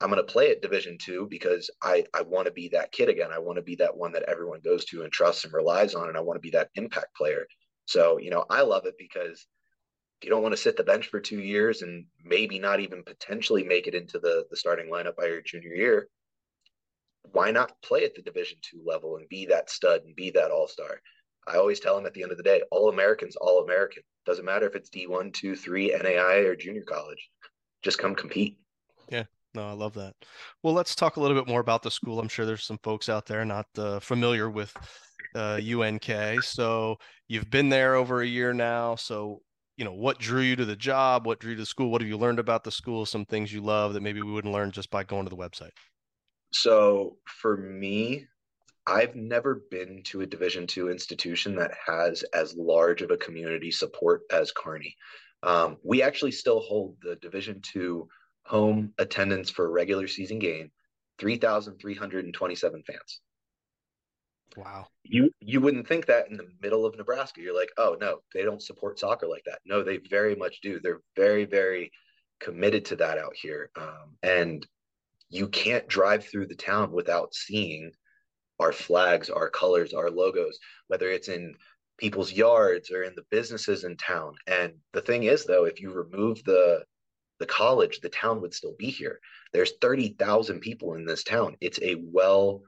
I'm 0.00 0.10
going 0.10 0.24
to 0.24 0.32
play 0.32 0.52
at 0.52 0.62
Division 0.62 0.96
two 1.00 1.26
because 1.28 1.70
I 1.82 2.04
I 2.14 2.22
want 2.22 2.46
to 2.46 2.52
be 2.52 2.68
that 2.68 2.92
kid 2.92 3.08
again. 3.08 3.32
I 3.32 3.40
want 3.40 3.56
to 3.56 3.62
be 3.62 3.74
that 3.76 3.96
one 3.96 4.12
that 4.12 4.28
everyone 4.28 4.60
goes 4.64 4.84
to 4.86 5.02
and 5.02 5.12
trusts 5.12 5.44
and 5.44 5.52
relies 5.52 5.94
on, 5.96 6.08
and 6.08 6.16
I 6.16 6.20
want 6.20 6.36
to 6.36 6.46
be 6.46 6.50
that 6.50 6.70
impact 6.76 7.16
player. 7.16 7.46
So 7.86 8.18
you 8.18 8.30
know, 8.30 8.44
I 8.48 8.62
love 8.62 8.86
it 8.86 8.94
because 8.96 9.44
you 10.22 10.30
don't 10.30 10.42
want 10.42 10.52
to 10.52 10.60
sit 10.60 10.76
the 10.76 10.84
bench 10.84 11.08
for 11.08 11.20
two 11.20 11.40
years 11.40 11.82
and 11.82 12.04
maybe 12.24 12.58
not 12.58 12.80
even 12.80 13.02
potentially 13.04 13.64
make 13.64 13.86
it 13.88 13.94
into 13.94 14.18
the 14.18 14.44
the 14.50 14.56
starting 14.56 14.90
lineup 14.90 15.16
by 15.16 15.26
your 15.26 15.42
junior 15.42 15.74
year 15.74 16.08
why 17.32 17.50
not 17.50 17.80
play 17.82 18.04
at 18.04 18.14
the 18.14 18.22
division 18.22 18.58
two 18.62 18.82
level 18.84 19.16
and 19.16 19.28
be 19.28 19.46
that 19.46 19.70
stud 19.70 20.02
and 20.04 20.16
be 20.16 20.30
that 20.30 20.50
all-star 20.50 21.00
i 21.48 21.56
always 21.56 21.80
tell 21.80 21.96
them 21.96 22.06
at 22.06 22.14
the 22.14 22.22
end 22.22 22.32
of 22.32 22.38
the 22.38 22.42
day 22.44 22.62
all 22.70 22.88
americans 22.88 23.36
all 23.36 23.62
american. 23.62 24.02
Doesn't 24.26 24.44
matter 24.44 24.66
if 24.66 24.74
it's 24.74 24.90
d1 24.90 25.32
2 25.32 25.56
3 25.56 25.96
nai 26.02 26.36
or 26.44 26.54
junior 26.54 26.82
college. 26.82 27.30
Just 27.82 27.98
come 27.98 28.14
compete. 28.14 28.58
Yeah. 29.08 29.24
No 29.54 29.68
i 29.68 29.72
love 29.72 29.94
that. 29.94 30.14
Well 30.62 30.74
let's 30.74 30.94
talk 30.94 31.16
a 31.16 31.20
little 31.20 31.36
bit 31.36 31.48
more 31.48 31.60
about 31.60 31.82
the 31.82 31.90
school. 31.90 32.20
I'm 32.20 32.28
sure 32.28 32.44
there's 32.44 32.64
some 32.64 32.78
folks 32.82 33.08
out 33.08 33.26
there 33.26 33.44
not 33.44 33.66
uh, 33.76 34.00
familiar 34.00 34.50
with 34.50 34.74
uh, 35.34 35.60
unk 35.62 36.10
so 36.42 36.96
you've 37.28 37.50
been 37.50 37.68
there 37.68 37.94
over 37.94 38.22
a 38.22 38.26
year 38.26 38.52
now. 38.52 38.94
So 38.96 39.42
you 39.76 39.84
know 39.84 39.92
what 39.92 40.18
drew 40.18 40.42
you 40.42 40.56
to 40.56 40.64
the 40.64 40.76
job? 40.76 41.26
What 41.26 41.38
drew 41.38 41.50
you 41.50 41.56
to 41.56 41.62
the 41.62 41.66
school? 41.66 41.90
What 41.90 42.00
have 42.00 42.08
you 42.08 42.18
learned 42.18 42.38
about 42.38 42.64
the 42.64 42.70
school? 42.70 43.06
Some 43.06 43.24
things 43.24 43.52
you 43.52 43.60
love 43.60 43.94
that 43.94 44.02
maybe 44.02 44.22
we 44.22 44.32
wouldn't 44.32 44.52
learn 44.52 44.72
just 44.72 44.90
by 44.90 45.04
going 45.04 45.24
to 45.24 45.30
the 45.30 45.36
website. 45.36 45.70
So 46.52 47.16
for 47.24 47.56
me 47.56 48.26
i've 48.88 49.14
never 49.14 49.62
been 49.70 50.02
to 50.02 50.22
a 50.22 50.26
division 50.26 50.66
two 50.66 50.90
institution 50.90 51.54
that 51.54 51.72
has 51.86 52.22
as 52.34 52.54
large 52.56 53.02
of 53.02 53.10
a 53.10 53.16
community 53.16 53.70
support 53.70 54.22
as 54.32 54.52
kearney 54.52 54.96
um, 55.44 55.76
we 55.84 56.02
actually 56.02 56.32
still 56.32 56.58
hold 56.60 56.96
the 57.02 57.16
division 57.16 57.60
two 57.62 58.08
home 58.44 58.92
attendance 58.98 59.50
for 59.50 59.66
a 59.66 59.70
regular 59.70 60.08
season 60.08 60.38
game 60.38 60.70
3327 61.18 62.82
fans 62.86 63.20
Wow. 64.56 64.86
You 65.04 65.30
you 65.40 65.60
wouldn't 65.60 65.86
think 65.86 66.06
that 66.06 66.28
in 66.30 66.36
the 66.36 66.48
middle 66.60 66.86
of 66.86 66.96
Nebraska. 66.96 67.40
You're 67.40 67.56
like, 67.56 67.70
oh 67.76 67.96
no, 68.00 68.20
they 68.34 68.42
don't 68.42 68.62
support 68.62 68.98
soccer 68.98 69.26
like 69.26 69.44
that. 69.44 69.60
No, 69.64 69.82
they 69.82 69.98
very 69.98 70.34
much 70.34 70.60
do. 70.62 70.80
They're 70.80 71.00
very 71.16 71.44
very 71.44 71.92
committed 72.40 72.84
to 72.86 72.96
that 72.96 73.18
out 73.18 73.34
here. 73.34 73.70
Um, 73.76 74.16
and 74.22 74.66
you 75.28 75.48
can't 75.48 75.86
drive 75.88 76.24
through 76.24 76.46
the 76.46 76.54
town 76.54 76.92
without 76.92 77.34
seeing 77.34 77.92
our 78.58 78.72
flags, 78.72 79.30
our 79.30 79.48
colors, 79.50 79.94
our 79.94 80.10
logos, 80.10 80.58
whether 80.88 81.10
it's 81.10 81.28
in 81.28 81.54
people's 81.98 82.32
yards 82.32 82.90
or 82.90 83.02
in 83.02 83.14
the 83.14 83.24
businesses 83.30 83.84
in 83.84 83.96
town. 83.96 84.34
And 84.46 84.74
the 84.92 85.00
thing 85.00 85.24
is, 85.24 85.44
though, 85.44 85.64
if 85.64 85.80
you 85.80 85.92
remove 85.92 86.42
the 86.44 86.84
the 87.38 87.46
college, 87.46 88.00
the 88.00 88.08
town 88.08 88.40
would 88.40 88.52
still 88.52 88.74
be 88.78 88.90
here. 88.90 89.20
There's 89.52 89.74
30,000 89.80 90.60
people 90.60 90.94
in 90.94 91.04
this 91.04 91.22
town. 91.22 91.56
It's 91.60 91.78
a 91.80 91.94
well 91.94 92.62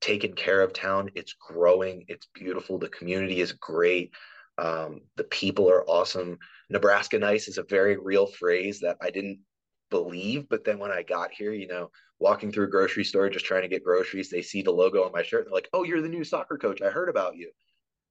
taken 0.00 0.34
care 0.34 0.60
of 0.60 0.72
town. 0.72 1.10
It's 1.14 1.34
growing. 1.34 2.04
It's 2.08 2.28
beautiful. 2.34 2.78
The 2.78 2.88
community 2.88 3.40
is 3.40 3.52
great. 3.52 4.12
Um, 4.58 5.00
the 5.16 5.24
people 5.24 5.70
are 5.70 5.84
awesome. 5.88 6.38
Nebraska 6.68 7.18
nice 7.18 7.48
is 7.48 7.58
a 7.58 7.62
very 7.62 7.96
real 7.96 8.26
phrase 8.26 8.80
that 8.80 8.98
I 9.00 9.10
didn't 9.10 9.40
believe, 9.90 10.48
but 10.48 10.64
then 10.64 10.78
when 10.78 10.90
I 10.90 11.02
got 11.02 11.32
here, 11.32 11.52
you 11.52 11.66
know, 11.66 11.90
walking 12.18 12.52
through 12.52 12.66
a 12.66 12.70
grocery 12.70 13.04
store 13.04 13.28
just 13.28 13.44
trying 13.44 13.62
to 13.62 13.68
get 13.68 13.84
groceries, 13.84 14.30
they 14.30 14.42
see 14.42 14.62
the 14.62 14.70
logo 14.70 15.04
on 15.04 15.12
my 15.12 15.22
shirt. 15.22 15.44
They're 15.44 15.54
like, 15.54 15.68
"Oh, 15.72 15.84
you're 15.84 16.02
the 16.02 16.08
new 16.08 16.24
soccer 16.24 16.58
coach. 16.58 16.82
I 16.82 16.90
heard 16.90 17.08
about 17.08 17.36
you." 17.36 17.50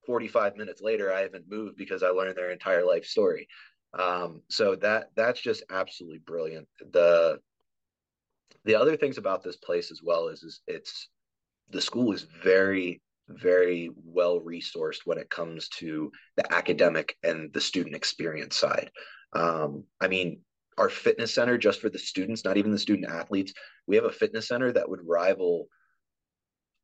45 0.06 0.56
minutes 0.58 0.82
later, 0.82 1.14
I 1.14 1.22
haven't 1.22 1.50
moved 1.50 1.78
because 1.78 2.04
I 2.04 2.10
learned 2.10 2.36
their 2.36 2.52
entire 2.52 2.86
life 2.86 3.06
story. 3.06 3.48
Um, 3.94 4.42
so 4.50 4.76
that 4.78 5.10
that's 5.16 5.42
just 5.42 5.64
absolutely 5.70 6.20
brilliant. 6.20 6.68
The 6.92 7.40
the 8.66 8.76
other 8.76 8.98
things 8.98 9.18
about 9.18 9.44
this 9.44 9.56
place 9.58 9.92
as 9.92 10.02
well 10.04 10.28
is, 10.28 10.44
is 10.44 10.62
it's 10.68 11.10
the 11.70 11.82
school 11.82 12.12
is 12.12 12.28
very 12.44 13.02
very 13.30 13.92
well 14.04 14.40
resourced 14.40 15.06
when 15.06 15.18
it 15.18 15.30
comes 15.30 15.70
to 15.70 16.12
the 16.36 16.54
academic 16.54 17.16
and 17.24 17.54
the 17.54 17.62
student 17.62 17.96
experience 17.96 18.58
side. 18.58 18.90
Um, 19.34 19.84
I 20.02 20.08
mean, 20.08 20.42
our 20.80 20.90
fitness 20.90 21.36
center, 21.36 21.58
just 21.58 21.82
for 21.82 21.90
the 21.90 22.00
students, 22.00 22.46
not 22.46 22.58
even 22.58 22.72
the 22.72 22.80
student 22.80 23.12
athletes, 23.12 23.54
we 23.86 23.98
have 23.98 24.06
a 24.06 24.12
fitness 24.12 24.48
center 24.48 24.72
that 24.72 24.90
would 24.90 25.06
rival 25.06 25.68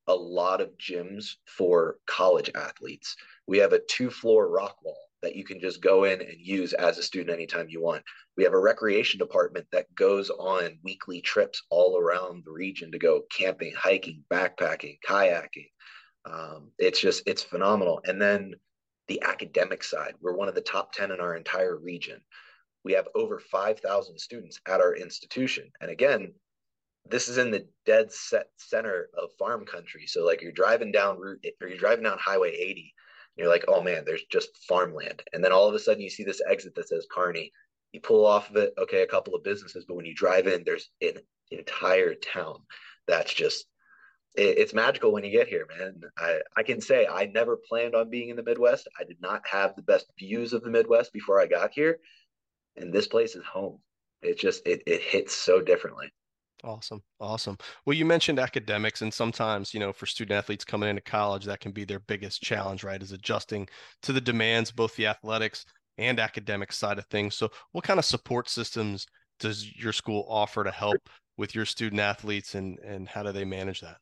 a 0.08 0.14
lot 0.14 0.60
of 0.60 0.78
gyms 0.78 1.36
for 1.46 1.96
college 2.06 2.52
athletes. 2.56 3.16
We 3.48 3.58
have 3.60 3.74
a 3.74 3.82
two 3.90 4.10
floor 4.10 4.50
rock 4.50 4.78
wall 4.84 5.00
that 5.22 5.36
you 5.36 5.46
can 5.46 5.60
just 5.60 5.82
go 5.82 6.04
in 6.04 6.22
and 6.22 6.38
use 6.38 6.74
as 6.74 6.98
a 6.98 7.04
student 7.04 7.32
anytime 7.32 7.68
you 7.70 7.82
want. 7.82 8.04
We 8.38 8.44
have 8.44 8.54
a 8.54 8.60
recreation 8.60 9.18
department 9.18 9.66
that 9.72 9.94
goes 9.96 10.30
on 10.30 10.78
weekly 10.84 11.22
trips 11.22 11.64
all 11.70 11.98
around 11.98 12.44
the 12.46 12.52
region 12.52 12.92
to 12.92 13.00
go 13.00 13.24
camping, 13.36 13.74
hiking, 13.76 14.24
backpacking, 14.30 15.00
kayaking. 15.08 15.70
Um, 16.26 16.72
it's 16.78 17.00
just, 17.00 17.24
it's 17.26 17.44
phenomenal. 17.44 18.02
And 18.06 18.22
then 18.22 18.56
the 19.08 19.22
academic 19.24 19.84
side, 19.84 20.16
we're 20.20 20.36
one 20.36 20.50
of 20.50 20.56
the 20.56 20.62
top 20.62 20.92
10 20.94 21.12
in 21.12 21.22
our 21.22 21.36
entire 21.36 21.78
region. 21.78 22.22
We 22.86 22.94
have 22.94 23.10
over 23.16 23.40
5,000 23.40 24.18
students 24.18 24.62
at 24.66 24.80
our 24.80 24.96
institution. 24.96 25.70
And 25.82 25.92
again, 25.92 26.34
this 27.10 27.28
is 27.28 27.38
in 27.38 27.52
the 27.52 27.68
dead 27.86 28.12
set 28.14 28.48
center 28.56 29.10
of 29.18 29.32
farm 29.38 29.66
country. 29.66 30.08
So 30.08 30.26
like 30.26 30.42
you're 30.42 30.54
driving 30.54 30.94
down 30.94 31.20
route 31.20 31.46
or 31.62 31.68
you're 31.68 31.78
driving 31.78 32.06
down 32.06 32.18
highway 32.20 32.56
80 32.56 32.94
you're 33.36 33.50
like, 33.50 33.66
oh 33.68 33.82
man, 33.82 34.04
there's 34.06 34.24
just 34.32 34.66
farmland. 34.68 35.22
And 35.34 35.44
then 35.44 35.52
all 35.52 35.68
of 35.68 35.76
a 35.76 35.80
sudden 35.80 36.02
you 36.02 36.10
see 36.10 36.24
this 36.24 36.42
exit 36.50 36.76
that 36.76 36.88
says 36.88 37.06
Kearney. 37.12 37.52
You 37.92 38.02
pull 38.02 38.26
off 38.26 38.50
of 38.50 38.58
it, 38.58 38.74
okay, 38.78 39.04
a 39.04 39.08
couple 39.08 39.36
of 39.36 39.44
businesses, 39.44 39.86
but 39.88 39.96
when 39.96 40.06
you 40.06 40.14
drive 40.14 40.48
in, 40.48 40.64
there's 40.64 40.90
an 41.02 41.14
entire 41.52 42.14
town 42.14 42.60
that's 43.08 43.34
just 43.34 43.66
it, 44.36 44.58
it's 44.58 44.74
magical 44.74 45.14
when 45.14 45.24
you 45.24 45.32
get 45.32 45.48
here, 45.48 45.66
man. 45.78 46.02
I, 46.18 46.40
I 46.58 46.64
can 46.64 46.82
say 46.82 47.08
I 47.08 47.26
never 47.28 47.58
planned 47.70 47.96
on 47.96 48.10
being 48.10 48.30
in 48.30 48.36
the 48.36 48.44
Midwest. 48.44 48.88
I 49.00 49.06
did 49.06 49.18
not 49.22 49.44
have 49.50 49.76
the 49.76 49.82
best 49.82 50.08
views 50.20 50.52
of 50.52 50.62
the 50.64 50.70
Midwest 50.70 51.14
before 51.14 51.40
I 51.40 51.48
got 51.48 51.72
here. 51.72 52.00
And 52.78 52.94
this 52.94 53.08
place 53.08 53.36
is 53.36 53.44
home. 53.44 53.80
It 54.22 54.38
just 54.40 54.66
it 54.68 54.84
it 54.86 55.02
hits 55.02 55.34
so 55.34 55.62
differently. 55.62 56.12
Awesome. 56.64 57.04
Awesome. 57.20 57.58
Well, 57.86 57.96
you 57.96 58.06
mentioned 58.06 58.40
academics, 58.40 59.02
and 59.02 59.14
sometimes, 59.14 59.74
you 59.74 59.80
know, 59.80 59.94
for 59.94 60.06
student 60.08 60.38
athletes 60.38 60.66
coming 60.66 60.90
into 60.90 61.02
college, 61.02 61.46
that 61.46 61.60
can 61.60 61.72
be 61.72 61.86
their 61.86 62.00
biggest 62.00 62.42
challenge, 62.42 62.84
right? 62.84 63.02
Is 63.02 63.12
adjusting 63.12 63.68
to 64.02 64.12
the 64.12 64.22
demands, 64.22 64.72
both 64.72 64.96
the 64.96 65.06
athletics 65.06 65.66
and 65.98 66.20
academic 66.20 66.72
side 66.72 66.98
of 66.98 67.06
things. 67.06 67.36
So, 67.36 67.52
what 67.74 67.84
kind 67.84 68.00
of 68.00 68.06
support 68.06 68.50
systems 68.50 69.06
does 69.40 69.76
your 69.78 69.94
school 69.94 70.26
offer 70.28 70.64
to 70.64 70.72
help 70.72 71.10
with 71.38 71.54
your 71.54 71.66
student 71.66 72.02
athletes, 72.02 72.56
and 72.56 72.80
and 72.80 73.08
how 73.08 73.22
do 73.22 73.32
they 73.32 73.46
manage 73.46 73.82
that? 73.82 73.98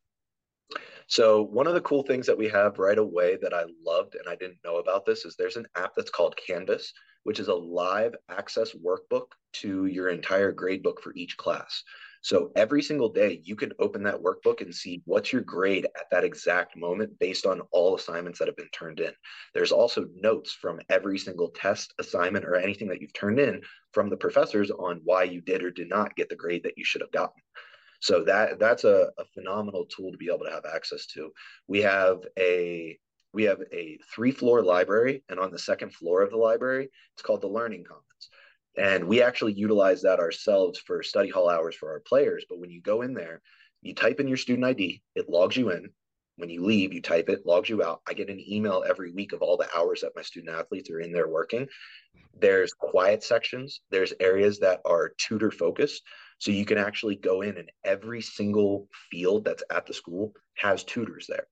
So 1.07 1.41
one 1.43 1.67
of 1.67 1.73
the 1.73 1.81
cool 1.81 2.03
things 2.03 2.25
that 2.27 2.37
we 2.37 2.47
have 2.49 2.79
right 2.79 2.97
away 2.97 3.37
that 3.41 3.53
I 3.53 3.65
loved 3.85 4.15
and 4.15 4.27
I 4.27 4.35
didn't 4.35 4.63
know 4.63 4.77
about 4.77 5.05
this 5.05 5.25
is 5.25 5.35
there's 5.35 5.57
an 5.57 5.67
app 5.75 5.93
that's 5.95 6.09
called 6.09 6.35
Canvas, 6.37 6.93
which 7.23 7.39
is 7.39 7.47
a 7.47 7.53
live 7.53 8.15
access 8.29 8.73
workbook 8.73 9.27
to 9.53 9.85
your 9.85 10.09
entire 10.09 10.51
grade 10.51 10.83
book 10.83 11.01
for 11.01 11.13
each 11.15 11.37
class. 11.37 11.83
So 12.23 12.53
every 12.55 12.81
single 12.81 13.09
day 13.09 13.41
you 13.43 13.57
can 13.57 13.73
open 13.79 14.03
that 14.03 14.21
workbook 14.21 14.61
and 14.61 14.73
see 14.73 15.01
what's 15.03 15.33
your 15.33 15.41
grade 15.41 15.85
at 15.85 16.09
that 16.11 16.23
exact 16.23 16.77
moment 16.77 17.19
based 17.19 17.45
on 17.45 17.61
all 17.71 17.95
assignments 17.95 18.39
that 18.39 18.47
have 18.47 18.55
been 18.55 18.69
turned 18.69 19.01
in. 19.01 19.11
There's 19.53 19.73
also 19.73 20.05
notes 20.15 20.53
from 20.53 20.79
every 20.89 21.17
single 21.17 21.49
test, 21.49 21.93
assignment, 21.99 22.45
or 22.45 22.55
anything 22.55 22.87
that 22.87 23.01
you've 23.01 23.13
turned 23.13 23.39
in 23.39 23.61
from 23.91 24.09
the 24.09 24.15
professors 24.15 24.71
on 24.71 25.01
why 25.03 25.23
you 25.23 25.41
did 25.41 25.63
or 25.63 25.69
did 25.69 25.89
not 25.89 26.15
get 26.15 26.29
the 26.29 26.35
grade 26.37 26.63
that 26.63 26.77
you 26.77 26.85
should 26.85 27.01
have 27.01 27.11
gotten. 27.11 27.41
So 27.99 28.23
that 28.23 28.57
that's 28.57 28.85
a, 28.85 29.11
a 29.17 29.25
phenomenal 29.33 29.85
tool 29.85 30.11
to 30.11 30.17
be 30.17 30.27
able 30.27 30.45
to 30.45 30.51
have 30.51 30.65
access 30.65 31.05
to. 31.07 31.31
We 31.67 31.81
have 31.81 32.19
a 32.39 32.97
we 33.33 33.43
have 33.43 33.61
a 33.71 33.97
three 34.13 34.31
floor 34.31 34.63
library, 34.63 35.23
and 35.27 35.39
on 35.39 35.51
the 35.51 35.59
second 35.59 35.93
floor 35.93 36.21
of 36.21 36.29
the 36.29 36.37
library, 36.37 36.89
it's 37.13 37.23
called 37.23 37.41
the 37.41 37.47
Learning 37.47 37.83
Commons. 37.83 38.29
And 38.77 39.07
we 39.07 39.21
actually 39.21 39.53
utilize 39.53 40.01
that 40.01 40.19
ourselves 40.19 40.79
for 40.79 41.03
study 41.03 41.29
hall 41.29 41.49
hours 41.49 41.75
for 41.75 41.91
our 41.91 41.99
players. 41.99 42.45
But 42.49 42.59
when 42.59 42.69
you 42.69 42.81
go 42.81 43.01
in 43.01 43.13
there, 43.13 43.41
you 43.81 43.93
type 43.93 44.19
in 44.19 44.27
your 44.27 44.37
student 44.37 44.65
ID, 44.65 45.01
it 45.15 45.29
logs 45.29 45.57
you 45.57 45.71
in. 45.71 45.89
When 46.37 46.49
you 46.49 46.63
leave, 46.63 46.93
you 46.93 47.01
type 47.01 47.29
it, 47.29 47.45
logs 47.45 47.69
you 47.69 47.83
out. 47.83 48.01
I 48.07 48.13
get 48.13 48.29
an 48.29 48.43
email 48.47 48.83
every 48.87 49.11
week 49.11 49.33
of 49.33 49.41
all 49.41 49.57
the 49.57 49.69
hours 49.75 50.01
that 50.01 50.15
my 50.15 50.23
student 50.23 50.55
athletes 50.55 50.89
are 50.89 50.99
in 50.99 51.11
there 51.11 51.27
working. 51.27 51.67
There's 52.39 52.73
quiet 52.73 53.23
sections, 53.23 53.81
there's 53.91 54.13
areas 54.19 54.59
that 54.59 54.81
are 54.85 55.13
tutor 55.17 55.51
focused. 55.51 56.01
So 56.39 56.51
you 56.51 56.65
can 56.65 56.79
actually 56.79 57.15
go 57.15 57.41
in 57.41 57.57
and 57.57 57.71
every 57.83 58.21
single 58.21 58.87
field 59.11 59.45
that's 59.45 59.63
at 59.69 59.85
the 59.85 59.93
school 59.93 60.33
has 60.55 60.83
tutors 60.83 61.27
there. 61.27 61.47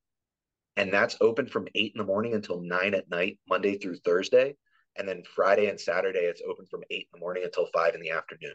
And 0.76 0.92
that's 0.92 1.16
open 1.20 1.46
from 1.46 1.68
eight 1.74 1.92
in 1.94 1.98
the 1.98 2.06
morning 2.06 2.34
until 2.34 2.60
nine 2.60 2.94
at 2.94 3.10
night, 3.10 3.38
Monday 3.48 3.78
through 3.78 3.96
Thursday. 3.96 4.56
And 4.96 5.08
then 5.08 5.22
Friday 5.34 5.68
and 5.68 5.78
Saturday, 5.78 6.20
it's 6.20 6.42
open 6.46 6.66
from 6.66 6.82
eight 6.90 7.08
in 7.12 7.18
the 7.18 7.20
morning 7.20 7.44
until 7.44 7.66
five 7.72 7.94
in 7.94 8.00
the 8.00 8.10
afternoon. 8.10 8.54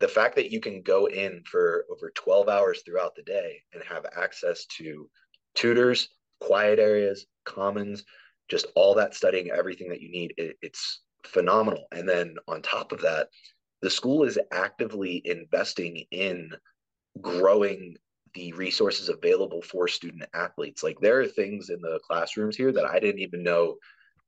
The 0.00 0.08
fact 0.08 0.36
that 0.36 0.50
you 0.52 0.60
can 0.60 0.82
go 0.82 1.06
in 1.06 1.42
for 1.44 1.84
over 1.90 2.12
12 2.14 2.48
hours 2.48 2.82
throughout 2.82 3.14
the 3.16 3.22
day 3.22 3.62
and 3.72 3.82
have 3.82 4.06
access 4.16 4.66
to 4.78 5.10
tutors, 5.54 6.08
quiet 6.40 6.78
areas, 6.78 7.26
commons, 7.44 8.04
just 8.48 8.66
all 8.74 8.94
that 8.94 9.14
studying, 9.14 9.50
everything 9.50 9.88
that 9.88 10.00
you 10.00 10.10
need, 10.10 10.34
it, 10.36 10.56
it's 10.62 11.02
phenomenal. 11.24 11.86
And 11.92 12.08
then 12.08 12.36
on 12.46 12.62
top 12.62 12.92
of 12.92 13.02
that, 13.02 13.28
the 13.82 13.90
school 13.90 14.24
is 14.24 14.38
actively 14.52 15.22
investing 15.24 16.04
in 16.10 16.50
growing 17.20 17.96
the 18.38 18.52
resources 18.52 19.08
available 19.08 19.60
for 19.62 19.88
student 19.88 20.24
athletes. 20.32 20.84
Like 20.84 21.00
there 21.00 21.20
are 21.20 21.26
things 21.26 21.70
in 21.70 21.80
the 21.80 21.98
classrooms 22.06 22.56
here 22.56 22.70
that 22.70 22.84
I 22.84 23.00
didn't 23.00 23.20
even 23.20 23.42
know 23.42 23.76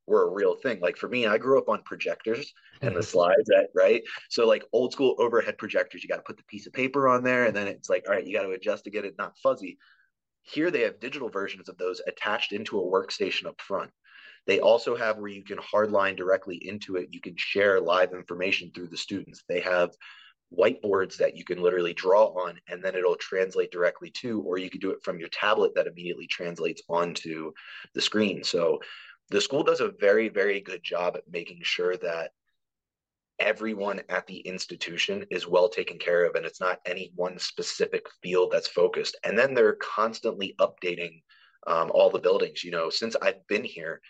were 0.05 0.27
a 0.27 0.33
real 0.33 0.55
thing. 0.55 0.81
Like 0.81 0.97
for 0.97 1.07
me, 1.07 1.27
I 1.27 1.37
grew 1.37 1.57
up 1.57 1.69
on 1.69 1.81
projectors 1.83 2.53
and 2.81 2.93
the 2.93 3.03
slides 3.13 3.45
that 3.45 3.69
right. 3.73 4.01
So 4.29 4.45
like 4.45 4.65
old 4.73 4.91
school 4.91 5.15
overhead 5.17 5.57
projectors, 5.57 6.03
you 6.03 6.09
got 6.09 6.17
to 6.17 6.23
put 6.23 6.35
the 6.35 6.43
piece 6.43 6.67
of 6.67 6.73
paper 6.73 7.07
on 7.07 7.23
there, 7.23 7.45
and 7.45 7.55
then 7.55 7.67
it's 7.67 7.89
like, 7.89 8.03
all 8.05 8.13
right, 8.13 8.25
you 8.25 8.35
got 8.35 8.43
to 8.43 8.51
adjust 8.51 8.83
to 8.83 8.89
get 8.89 9.05
it 9.05 9.15
not 9.17 9.37
fuzzy. 9.41 9.77
Here 10.41 10.71
they 10.71 10.81
have 10.81 10.99
digital 10.99 11.29
versions 11.29 11.69
of 11.69 11.77
those 11.77 12.01
attached 12.05 12.51
into 12.51 12.79
a 12.79 12.83
workstation 12.83 13.45
up 13.45 13.61
front. 13.61 13.91
They 14.45 14.59
also 14.59 14.97
have 14.97 15.19
where 15.19 15.29
you 15.29 15.43
can 15.43 15.59
hardline 15.59 16.17
directly 16.17 16.57
into 16.57 16.97
it. 16.97 17.09
You 17.11 17.21
can 17.21 17.35
share 17.37 17.79
live 17.79 18.11
information 18.11 18.71
through 18.73 18.87
the 18.87 18.97
students. 18.97 19.43
They 19.47 19.61
have 19.61 19.91
whiteboards 20.57 21.17
that 21.17 21.35
you 21.35 21.43
can 21.43 21.61
literally 21.61 21.93
draw 21.93 22.25
on 22.27 22.59
and 22.67 22.83
then 22.83 22.95
it'll 22.95 23.15
translate 23.15 23.71
directly 23.71 24.09
to, 24.09 24.41
or 24.41 24.57
you 24.57 24.69
can 24.69 24.79
do 24.79 24.91
it 24.91 25.03
from 25.03 25.19
your 25.19 25.29
tablet 25.29 25.73
that 25.75 25.87
immediately 25.87 26.27
translates 26.27 26.81
onto 26.89 27.51
the 27.93 28.01
screen. 28.01 28.43
So 28.43 28.79
the 29.29 29.41
school 29.41 29.63
does 29.63 29.79
a 29.79 29.93
very, 29.99 30.29
very 30.29 30.59
good 30.59 30.83
job 30.83 31.15
at 31.15 31.23
making 31.31 31.59
sure 31.63 31.95
that 31.97 32.31
everyone 33.39 34.01
at 34.09 34.27
the 34.27 34.37
institution 34.39 35.25
is 35.31 35.47
well 35.47 35.69
taken 35.69 35.97
care 35.97 36.25
of 36.25 36.35
and 36.35 36.45
it's 36.45 36.59
not 36.61 36.79
any 36.85 37.11
one 37.15 37.39
specific 37.39 38.05
field 38.21 38.51
that's 38.51 38.67
focused. 38.67 39.17
And 39.23 39.37
then 39.37 39.53
they're 39.53 39.77
constantly 39.81 40.55
updating 40.59 41.23
um, 41.65 41.91
all 41.93 42.09
the 42.09 42.19
buildings. 42.19 42.63
You 42.63 42.71
know, 42.71 42.89
since 42.89 43.15
I've 43.21 43.47
been 43.47 43.63
here, 43.63 44.01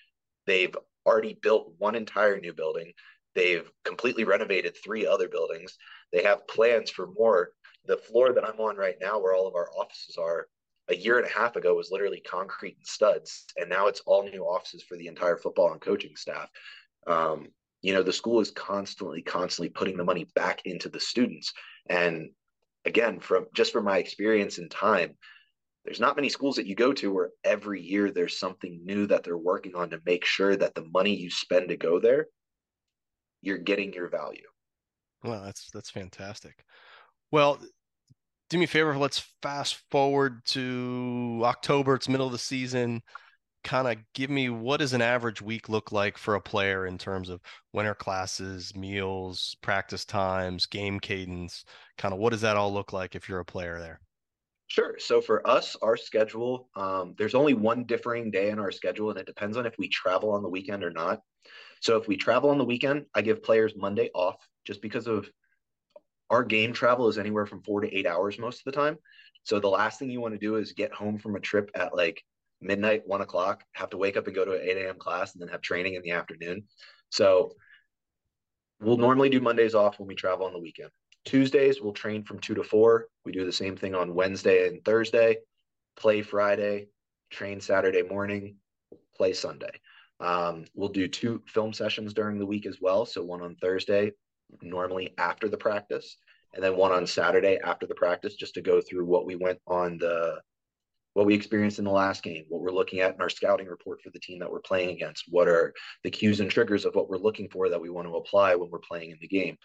They've 0.45 0.75
already 1.05 1.37
built 1.41 1.73
one 1.77 1.95
entire 1.95 2.39
new 2.39 2.53
building. 2.53 2.93
They've 3.35 3.69
completely 3.85 4.23
renovated 4.23 4.75
three 4.75 5.05
other 5.05 5.27
buildings. 5.27 5.77
They 6.11 6.23
have 6.23 6.47
plans 6.47 6.89
for 6.89 7.07
more. 7.07 7.51
The 7.85 7.97
floor 7.97 8.33
that 8.33 8.47
I'm 8.47 8.59
on 8.59 8.75
right 8.75 8.97
now, 9.01 9.19
where 9.19 9.33
all 9.33 9.47
of 9.47 9.55
our 9.55 9.69
offices 9.71 10.17
are, 10.17 10.47
a 10.89 10.95
year 10.95 11.17
and 11.17 11.27
a 11.27 11.31
half 11.31 11.55
ago 11.55 11.75
was 11.75 11.89
literally 11.91 12.19
concrete 12.19 12.75
and 12.75 12.85
studs, 12.85 13.45
and 13.57 13.69
now 13.69 13.87
it's 13.87 14.01
all 14.05 14.23
new 14.23 14.43
offices 14.43 14.83
for 14.83 14.97
the 14.97 15.07
entire 15.07 15.37
football 15.37 15.71
and 15.71 15.79
coaching 15.79 16.15
staff. 16.15 16.49
Um, 17.07 17.47
you 17.81 17.93
know, 17.93 18.03
the 18.03 18.13
school 18.13 18.39
is 18.41 18.51
constantly, 18.51 19.21
constantly 19.21 19.69
putting 19.69 19.97
the 19.97 20.03
money 20.03 20.27
back 20.35 20.61
into 20.65 20.89
the 20.89 20.99
students. 20.99 21.53
And 21.89 22.29
again, 22.85 23.19
from 23.19 23.45
just 23.55 23.71
from 23.71 23.85
my 23.85 23.99
experience 23.99 24.57
and 24.57 24.69
time, 24.69 25.15
there's 25.85 25.99
not 25.99 26.15
many 26.15 26.29
schools 26.29 26.57
that 26.57 26.67
you 26.67 26.75
go 26.75 26.93
to 26.93 27.11
where 27.11 27.29
every 27.43 27.81
year 27.81 28.11
there's 28.11 28.37
something 28.37 28.81
new 28.83 29.07
that 29.07 29.23
they're 29.23 29.37
working 29.37 29.75
on 29.75 29.89
to 29.91 30.01
make 30.05 30.25
sure 30.25 30.55
that 30.55 30.75
the 30.75 30.85
money 30.93 31.15
you 31.15 31.31
spend 31.31 31.69
to 31.69 31.77
go 31.77 31.99
there 31.99 32.27
you're 33.41 33.57
getting 33.57 33.91
your 33.93 34.07
value 34.07 34.47
well 35.23 35.43
that's 35.43 35.69
that's 35.71 35.89
fantastic. 35.89 36.63
Well 37.31 37.59
do 38.49 38.57
me 38.57 38.65
a 38.65 38.67
favor 38.67 38.97
let's 38.97 39.23
fast 39.41 39.81
forward 39.89 40.45
to 40.45 41.41
october. 41.43 41.95
It's 41.95 42.09
middle 42.09 42.25
of 42.27 42.33
the 42.33 42.37
season. 42.37 43.01
Kind 43.63 43.87
of 43.87 44.03
give 44.13 44.29
me 44.29 44.49
what 44.49 44.79
does 44.79 44.93
an 44.93 45.01
average 45.01 45.41
week 45.41 45.69
look 45.69 45.91
like 45.91 46.17
for 46.17 46.35
a 46.35 46.41
player 46.41 46.87
in 46.87 46.97
terms 46.97 47.29
of 47.29 47.41
winter 47.73 47.93
classes 47.93 48.75
meals 48.75 49.55
practice 49.61 50.03
times 50.03 50.65
game 50.65 50.99
cadence? 50.99 51.63
Kind 51.97 52.13
of 52.13 52.19
what 52.19 52.31
does 52.31 52.41
that 52.41 52.57
all 52.57 52.73
look 52.73 52.91
like 52.91 53.15
if 53.15 53.29
you're 53.29 53.39
a 53.39 53.45
player 53.45 53.79
there? 53.79 54.01
Sure. 54.71 54.95
So 54.99 55.19
for 55.19 55.45
us, 55.45 55.75
our 55.81 55.97
schedule, 55.97 56.69
um, 56.77 57.13
there's 57.17 57.35
only 57.35 57.53
one 57.53 57.83
differing 57.83 58.31
day 58.31 58.51
in 58.51 58.57
our 58.57 58.71
schedule, 58.71 59.09
and 59.09 59.19
it 59.19 59.25
depends 59.25 59.57
on 59.57 59.65
if 59.65 59.75
we 59.77 59.89
travel 59.89 60.31
on 60.31 60.43
the 60.43 60.49
weekend 60.49 60.81
or 60.81 60.91
not. 60.91 61.21
So 61.81 61.97
if 61.97 62.07
we 62.07 62.15
travel 62.15 62.51
on 62.51 62.57
the 62.57 62.65
weekend, 62.65 63.05
I 63.13 63.21
give 63.21 63.43
players 63.43 63.73
Monday 63.75 64.09
off 64.13 64.37
just 64.65 64.81
because 64.81 65.07
of 65.07 65.29
our 66.29 66.43
game 66.43 66.71
travel 66.71 67.09
is 67.09 67.17
anywhere 67.17 67.45
from 67.45 67.63
four 67.63 67.81
to 67.81 67.93
eight 67.93 68.07
hours 68.07 68.39
most 68.39 68.59
of 68.59 68.65
the 68.65 68.79
time. 68.79 68.97
So 69.43 69.59
the 69.59 69.67
last 69.67 69.99
thing 69.99 70.09
you 70.09 70.21
want 70.21 70.33
to 70.33 70.39
do 70.39 70.55
is 70.55 70.73
get 70.73 70.93
home 70.93 71.17
from 71.17 71.35
a 71.35 71.39
trip 71.39 71.71
at 71.75 71.95
like 71.95 72.23
midnight, 72.61 73.01
one 73.05 73.21
o'clock, 73.21 73.63
have 73.73 73.89
to 73.89 73.97
wake 73.97 74.15
up 74.15 74.27
and 74.27 74.35
go 74.35 74.45
to 74.45 74.53
an 74.53 74.61
8 74.61 74.77
a.m. 74.77 74.97
class 74.97 75.33
and 75.33 75.41
then 75.41 75.49
have 75.49 75.61
training 75.61 75.95
in 75.95 76.03
the 76.03 76.11
afternoon. 76.11 76.63
So 77.09 77.53
we'll 78.79 78.97
normally 78.97 79.29
do 79.29 79.41
Mondays 79.41 79.75
off 79.75 79.99
when 79.99 80.07
we 80.07 80.15
travel 80.15 80.45
on 80.45 80.53
the 80.53 80.59
weekend. 80.59 80.91
Tuesdays, 81.25 81.81
we'll 81.81 81.93
train 81.93 82.23
from 82.23 82.39
two 82.39 82.55
to 82.55 82.63
four. 82.63 83.07
We 83.25 83.31
do 83.31 83.45
the 83.45 83.51
same 83.51 83.75
thing 83.75 83.95
on 83.95 84.13
Wednesday 84.13 84.67
and 84.67 84.83
Thursday, 84.85 85.37
play 85.95 86.21
Friday, 86.21 86.87
train 87.31 87.59
Saturday 87.59 88.03
morning, 88.03 88.55
play 89.15 89.33
Sunday. 89.33 89.79
Um, 90.21 90.65
we'll 90.75 90.89
do 90.89 91.07
two 91.07 91.41
film 91.47 91.73
sessions 91.73 92.13
during 92.13 92.37
the 92.37 92.45
week 92.45 92.65
as 92.65 92.77
well. 92.79 93.05
So 93.05 93.23
one 93.23 93.41
on 93.41 93.55
Thursday, 93.55 94.11
normally 94.61 95.13
after 95.17 95.49
the 95.49 95.57
practice, 95.57 96.17
and 96.53 96.63
then 96.63 96.77
one 96.77 96.91
on 96.91 97.07
Saturday 97.07 97.59
after 97.63 97.87
the 97.87 97.95
practice, 97.95 98.35
just 98.35 98.53
to 98.55 98.61
go 98.61 98.81
through 98.81 99.05
what 99.05 99.25
we 99.25 99.35
went 99.35 99.59
on 99.67 99.97
the 99.97 100.39
what 101.13 101.25
we 101.25 101.33
experienced 101.33 101.77
in 101.77 101.83
the 101.83 101.91
last 101.91 102.23
game, 102.23 102.45
what 102.47 102.61
we're 102.61 102.71
looking 102.71 103.01
at 103.01 103.13
in 103.13 103.21
our 103.21 103.29
scouting 103.29 103.67
report 103.67 104.01
for 104.01 104.11
the 104.11 104.19
team 104.19 104.39
that 104.39 104.49
we're 104.49 104.61
playing 104.61 104.91
against, 104.91 105.25
what 105.27 105.47
are 105.47 105.73
the 106.05 106.09
cues 106.09 106.39
and 106.39 106.49
triggers 106.49 106.85
of 106.85 106.95
what 106.95 107.09
we're 107.09 107.17
looking 107.17 107.49
for 107.49 107.67
that 107.67 107.81
we 107.81 107.89
want 107.89 108.07
to 108.07 108.15
apply 108.15 108.55
when 108.55 108.69
we're 108.69 108.79
playing 108.79 109.11
in 109.11 109.17
the 109.19 109.27
game. 109.27 109.57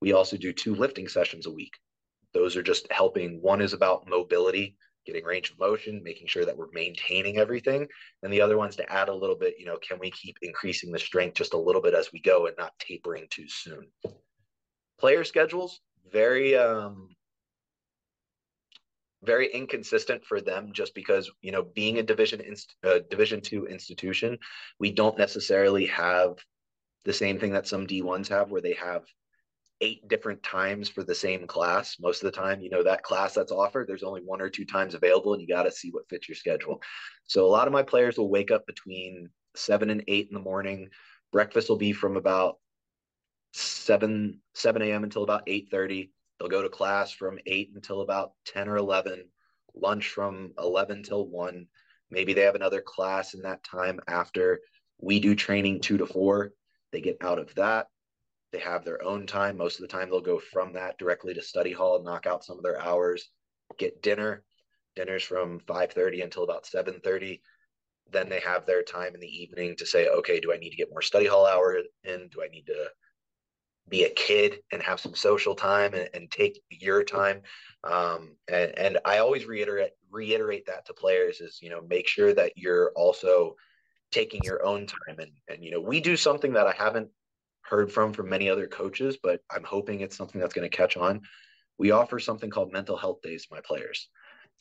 We 0.00 0.12
also 0.12 0.36
do 0.36 0.52
two 0.52 0.76
lifting 0.76 1.08
sessions 1.08 1.46
a 1.46 1.50
week. 1.50 1.72
Those 2.34 2.56
are 2.56 2.62
just 2.62 2.86
helping. 2.92 3.42
One 3.42 3.60
is 3.60 3.72
about 3.72 4.08
mobility, 4.08 4.76
getting 5.06 5.24
range 5.24 5.50
of 5.50 5.58
motion, 5.58 6.02
making 6.02 6.26
sure 6.26 6.44
that 6.44 6.56
we're 6.56 6.70
maintaining 6.72 7.38
everything. 7.38 7.86
And 8.22 8.32
the 8.32 8.40
other 8.40 8.58
one's 8.58 8.76
to 8.76 8.92
add 8.92 9.08
a 9.08 9.14
little 9.14 9.36
bit, 9.36 9.54
you 9.58 9.66
know, 9.66 9.76
can 9.76 9.98
we 9.98 10.10
keep 10.10 10.36
increasing 10.42 10.92
the 10.92 10.98
strength 10.98 11.36
just 11.36 11.54
a 11.54 11.58
little 11.58 11.82
bit 11.82 11.94
as 11.94 12.12
we 12.12 12.20
go 12.20 12.46
and 12.46 12.56
not 12.58 12.78
tapering 12.78 13.26
too 13.30 13.48
soon? 13.48 13.86
Player 14.98 15.24
schedules, 15.24 15.80
very 16.12 16.56
um 16.56 17.08
very 19.22 19.52
inconsistent 19.52 20.24
for 20.24 20.40
them 20.40 20.72
just 20.72 20.94
because 20.94 21.30
you 21.42 21.50
know 21.50 21.62
being 21.62 21.98
a 21.98 22.02
division 22.02 22.40
inst- 22.40 22.76
uh, 22.84 23.00
division 23.10 23.40
two 23.40 23.66
institution 23.66 24.38
we 24.78 24.92
don't 24.92 25.18
necessarily 25.18 25.86
have 25.86 26.36
the 27.04 27.12
same 27.12 27.38
thing 27.38 27.52
that 27.52 27.66
some 27.66 27.86
d1s 27.86 28.28
have 28.28 28.50
where 28.50 28.60
they 28.60 28.74
have 28.74 29.02
eight 29.80 30.06
different 30.08 30.42
times 30.42 30.88
for 30.88 31.02
the 31.02 31.14
same 31.14 31.46
class 31.46 31.96
most 32.00 32.22
of 32.22 32.32
the 32.32 32.38
time 32.38 32.60
you 32.60 32.70
know 32.70 32.82
that 32.82 33.02
class 33.02 33.34
that's 33.34 33.52
offered 33.52 33.86
there's 33.86 34.02
only 34.02 34.22
one 34.22 34.40
or 34.40 34.48
two 34.48 34.64
times 34.64 34.94
available 34.94 35.34
and 35.34 35.42
you 35.42 35.48
got 35.48 35.64
to 35.64 35.70
see 35.70 35.90
what 35.90 36.08
fits 36.08 36.28
your 36.28 36.36
schedule 36.36 36.80
so 37.26 37.44
a 37.44 37.48
lot 37.48 37.66
of 37.66 37.72
my 37.72 37.82
players 37.82 38.16
will 38.16 38.30
wake 38.30 38.50
up 38.50 38.66
between 38.66 39.28
7 39.54 39.90
and 39.90 40.02
8 40.08 40.28
in 40.28 40.34
the 40.34 40.40
morning 40.40 40.88
breakfast 41.30 41.68
will 41.68 41.76
be 41.76 41.92
from 41.92 42.16
about 42.16 42.56
7 43.52 44.40
7 44.54 44.82
a.m 44.82 45.04
until 45.04 45.22
about 45.22 45.42
8 45.46 45.68
30 45.70 46.10
They'll 46.38 46.48
go 46.48 46.62
to 46.62 46.68
class 46.68 47.10
from 47.12 47.38
eight 47.46 47.72
until 47.74 48.02
about 48.02 48.32
10 48.46 48.68
or 48.68 48.76
11, 48.76 49.24
lunch 49.74 50.08
from 50.08 50.52
11 50.58 51.02
till 51.02 51.26
one. 51.26 51.66
Maybe 52.10 52.34
they 52.34 52.42
have 52.42 52.54
another 52.54 52.82
class 52.82 53.34
in 53.34 53.42
that 53.42 53.64
time 53.64 54.00
after 54.06 54.60
we 54.98 55.18
do 55.18 55.34
training 55.34 55.80
two 55.80 55.98
to 55.98 56.06
four. 56.06 56.52
They 56.92 57.00
get 57.00 57.16
out 57.20 57.38
of 57.38 57.54
that. 57.54 57.88
They 58.52 58.58
have 58.60 58.84
their 58.84 59.02
own 59.02 59.26
time. 59.26 59.56
Most 59.56 59.76
of 59.76 59.82
the 59.82 59.88
time, 59.88 60.08
they'll 60.08 60.20
go 60.20 60.38
from 60.38 60.72
that 60.74 60.98
directly 60.98 61.34
to 61.34 61.42
study 61.42 61.72
hall, 61.72 62.02
knock 62.02 62.26
out 62.26 62.44
some 62.44 62.56
of 62.56 62.62
their 62.62 62.80
hours, 62.80 63.30
get 63.78 64.02
dinner. 64.02 64.44
Dinner's 64.94 65.24
from 65.24 65.60
5:30 65.60 66.22
until 66.22 66.44
about 66.44 66.66
7:30. 66.66 67.42
Then 68.10 68.28
they 68.28 68.40
have 68.40 68.66
their 68.66 68.82
time 68.82 69.14
in 69.14 69.20
the 69.20 69.42
evening 69.42 69.76
to 69.76 69.86
say, 69.86 70.08
okay, 70.08 70.40
do 70.40 70.52
I 70.52 70.56
need 70.56 70.70
to 70.70 70.76
get 70.76 70.90
more 70.90 71.02
study 71.02 71.26
hall 71.26 71.44
hours 71.44 71.84
in? 72.04 72.28
Do 72.28 72.42
I 72.42 72.48
need 72.48 72.66
to 72.66 72.90
be 73.88 74.04
a 74.04 74.10
kid 74.10 74.58
and 74.72 74.82
have 74.82 75.00
some 75.00 75.14
social 75.14 75.54
time 75.54 75.94
and, 75.94 76.08
and 76.14 76.30
take 76.30 76.60
your 76.70 77.04
time. 77.04 77.42
Um, 77.84 78.36
and, 78.48 78.76
and 78.76 78.98
I 79.04 79.18
always 79.18 79.46
reiterate 79.46 79.92
reiterate 80.10 80.66
that 80.66 80.86
to 80.86 80.94
players 80.94 81.40
is 81.40 81.58
you 81.60 81.68
know 81.68 81.82
make 81.82 82.08
sure 82.08 82.32
that 82.32 82.52
you're 82.56 82.92
also 82.96 83.54
taking 84.12 84.42
your 84.42 84.64
own 84.64 84.86
time 84.86 85.18
and 85.18 85.32
and 85.48 85.62
you 85.62 85.70
know 85.70 85.80
we 85.80 86.00
do 86.00 86.16
something 86.16 86.54
that 86.54 86.66
I 86.66 86.72
haven't 86.72 87.10
heard 87.68 87.92
from 87.92 88.12
from 88.12 88.28
many 88.28 88.48
other 88.48 88.66
coaches, 88.66 89.18
but 89.22 89.40
I'm 89.50 89.64
hoping 89.64 90.00
it's 90.00 90.16
something 90.16 90.40
that's 90.40 90.54
going 90.54 90.68
to 90.68 90.76
catch 90.76 90.96
on. 90.96 91.22
We 91.78 91.90
offer 91.90 92.18
something 92.18 92.50
called 92.50 92.72
mental 92.72 92.96
health 92.96 93.20
days 93.22 93.46
to 93.46 93.54
my 93.54 93.60
players. 93.60 94.08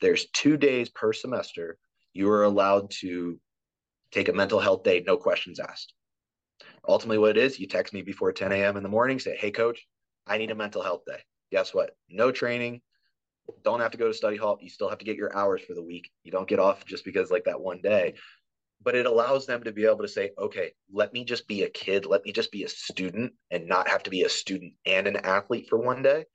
There's 0.02 0.28
two 0.32 0.58
days 0.58 0.90
per 0.90 1.14
semester 1.14 1.78
you 2.14 2.30
are 2.32 2.44
allowed 2.44 2.92
to 3.02 3.40
take 4.12 4.30
a 4.30 4.34
mental 4.34 4.60
health 4.60 4.84
day, 4.84 5.04
no 5.06 5.18
questions 5.18 5.60
asked. 5.60 5.94
Ultimately 6.88 7.18
what 7.18 7.32
it 7.32 7.38
is 7.38 7.60
you 7.60 7.68
text 7.68 7.94
me 7.94 8.02
before 8.02 8.32
10 8.32 8.52
a.m 8.52 8.78
in 8.78 8.84
the 8.84 8.90
morning 8.90 9.20
say 9.20 9.36
hey 9.36 9.52
coach 9.52 9.86
i 10.28 10.38
need 10.38 10.52
a 10.52 10.56
mental 10.56 10.82
health 10.82 11.02
day. 11.06 11.20
Guess 11.52 11.74
what? 11.74 11.96
No 12.10 12.32
training. 12.32 12.82
Don't 13.64 13.80
have 13.80 13.92
to 13.92 13.98
go 13.98 14.08
to 14.08 14.14
study 14.14 14.38
hall. 14.38 14.58
You 14.62 14.70
still 14.70 14.90
have 14.90 14.98
to 14.98 15.06
get 15.06 15.18
your 15.18 15.36
hours 15.36 15.62
for 15.62 15.74
the 15.74 15.84
week. 15.84 16.10
You 16.24 16.32
don't 16.32 16.48
get 16.48 16.60
off 16.60 16.86
just 16.86 17.06
because 17.06 17.30
like 17.30 17.44
that 17.46 17.62
one 17.62 17.82
day 17.82 18.16
but 18.86 18.96
it 18.96 19.06
allows 19.06 19.46
them 19.46 19.64
to 19.64 19.74
be 19.74 19.86
able 19.86 19.98
to 19.98 20.08
say 20.08 20.32
okay 20.40 20.72
let 20.94 21.12
me 21.12 21.26
just 21.26 21.48
be 21.48 21.64
a 21.64 21.70
kid 21.70 22.06
let 22.06 22.24
me 22.24 22.32
just 22.32 22.52
be 22.52 22.64
a 22.64 22.70
student 22.70 23.34
and 23.52 23.68
not 23.68 23.90
have 23.90 24.04
to 24.04 24.10
be 24.10 24.24
a 24.24 24.30
student 24.30 24.74
and 24.86 25.08
an 25.08 25.18
athlete 25.18 25.68
for 25.68 25.78
one 25.78 26.02
day 26.02 26.26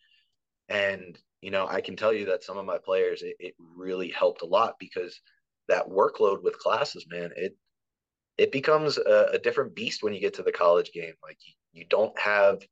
and 0.68 1.18
you 1.40 1.50
know 1.50 1.66
i 1.68 1.80
can 1.80 1.96
tell 1.96 2.12
you 2.12 2.26
that 2.26 2.44
some 2.44 2.58
of 2.58 2.66
my 2.66 2.78
players 2.84 3.22
it, 3.22 3.36
it 3.38 3.54
really 3.58 4.10
helped 4.10 4.42
a 4.42 4.46
lot 4.46 4.74
because 4.78 5.20
that 5.68 5.88
workload 5.88 6.42
with 6.42 6.58
classes 6.58 7.06
man 7.08 7.30
it 7.36 7.56
it 8.40 8.52
becomes 8.52 8.96
a, 8.96 9.28
a, 9.34 9.38
different 9.38 9.74
beast 9.74 10.02
when 10.02 10.14
you 10.14 10.20
get 10.20 10.32
to 10.32 10.42
the 10.42 10.50
college 10.50 10.92
game. 10.92 11.12
Like 11.22 11.36
you, 11.46 11.52
you 11.72 11.84
don't 11.90 12.18
have 12.18 12.62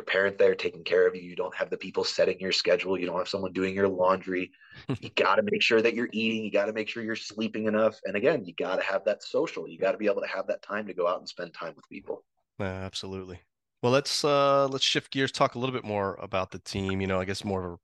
your 0.00 0.04
parent 0.06 0.38
there 0.38 0.54
taking 0.54 0.82
care 0.82 1.06
of 1.06 1.14
you. 1.14 1.20
You 1.20 1.36
don't 1.36 1.54
have 1.54 1.68
the 1.68 1.76
people 1.76 2.04
setting 2.04 2.40
your 2.40 2.52
schedule. 2.52 2.98
You 2.98 3.04
don't 3.04 3.18
have 3.18 3.28
someone 3.28 3.52
doing 3.52 3.74
your 3.74 3.86
laundry. 3.86 4.50
you 5.00 5.10
got 5.14 5.34
to 5.34 5.42
make 5.42 5.62
sure 5.62 5.82
that 5.82 5.94
you're 5.94 6.08
eating. 6.12 6.42
You 6.42 6.50
got 6.50 6.66
to 6.66 6.72
make 6.72 6.88
sure 6.88 7.02
you're 7.02 7.16
sleeping 7.16 7.66
enough. 7.66 8.00
And 8.06 8.16
again, 8.16 8.44
you 8.46 8.54
got 8.54 8.76
to 8.76 8.82
have 8.82 9.04
that 9.04 9.22
social. 9.22 9.68
You 9.68 9.78
got 9.78 9.92
to 9.92 9.98
be 9.98 10.06
able 10.06 10.22
to 10.22 10.28
have 10.28 10.46
that 10.46 10.62
time 10.62 10.86
to 10.86 10.94
go 10.94 11.06
out 11.06 11.18
and 11.18 11.28
spend 11.28 11.52
time 11.52 11.74
with 11.76 11.86
people. 11.90 12.24
Yeah, 12.58 12.66
absolutely. 12.66 13.40
Well, 13.82 13.92
let's 13.92 14.24
uh 14.24 14.68
let's 14.68 14.84
shift 14.84 15.10
gears. 15.10 15.32
Talk 15.32 15.54
a 15.54 15.58
little 15.58 15.74
bit 15.74 15.84
more 15.84 16.18
about 16.20 16.50
the 16.50 16.58
team. 16.60 17.00
You 17.02 17.06
know, 17.06 17.20
I 17.20 17.26
guess 17.26 17.44
more 17.44 17.66
of 17.66 17.78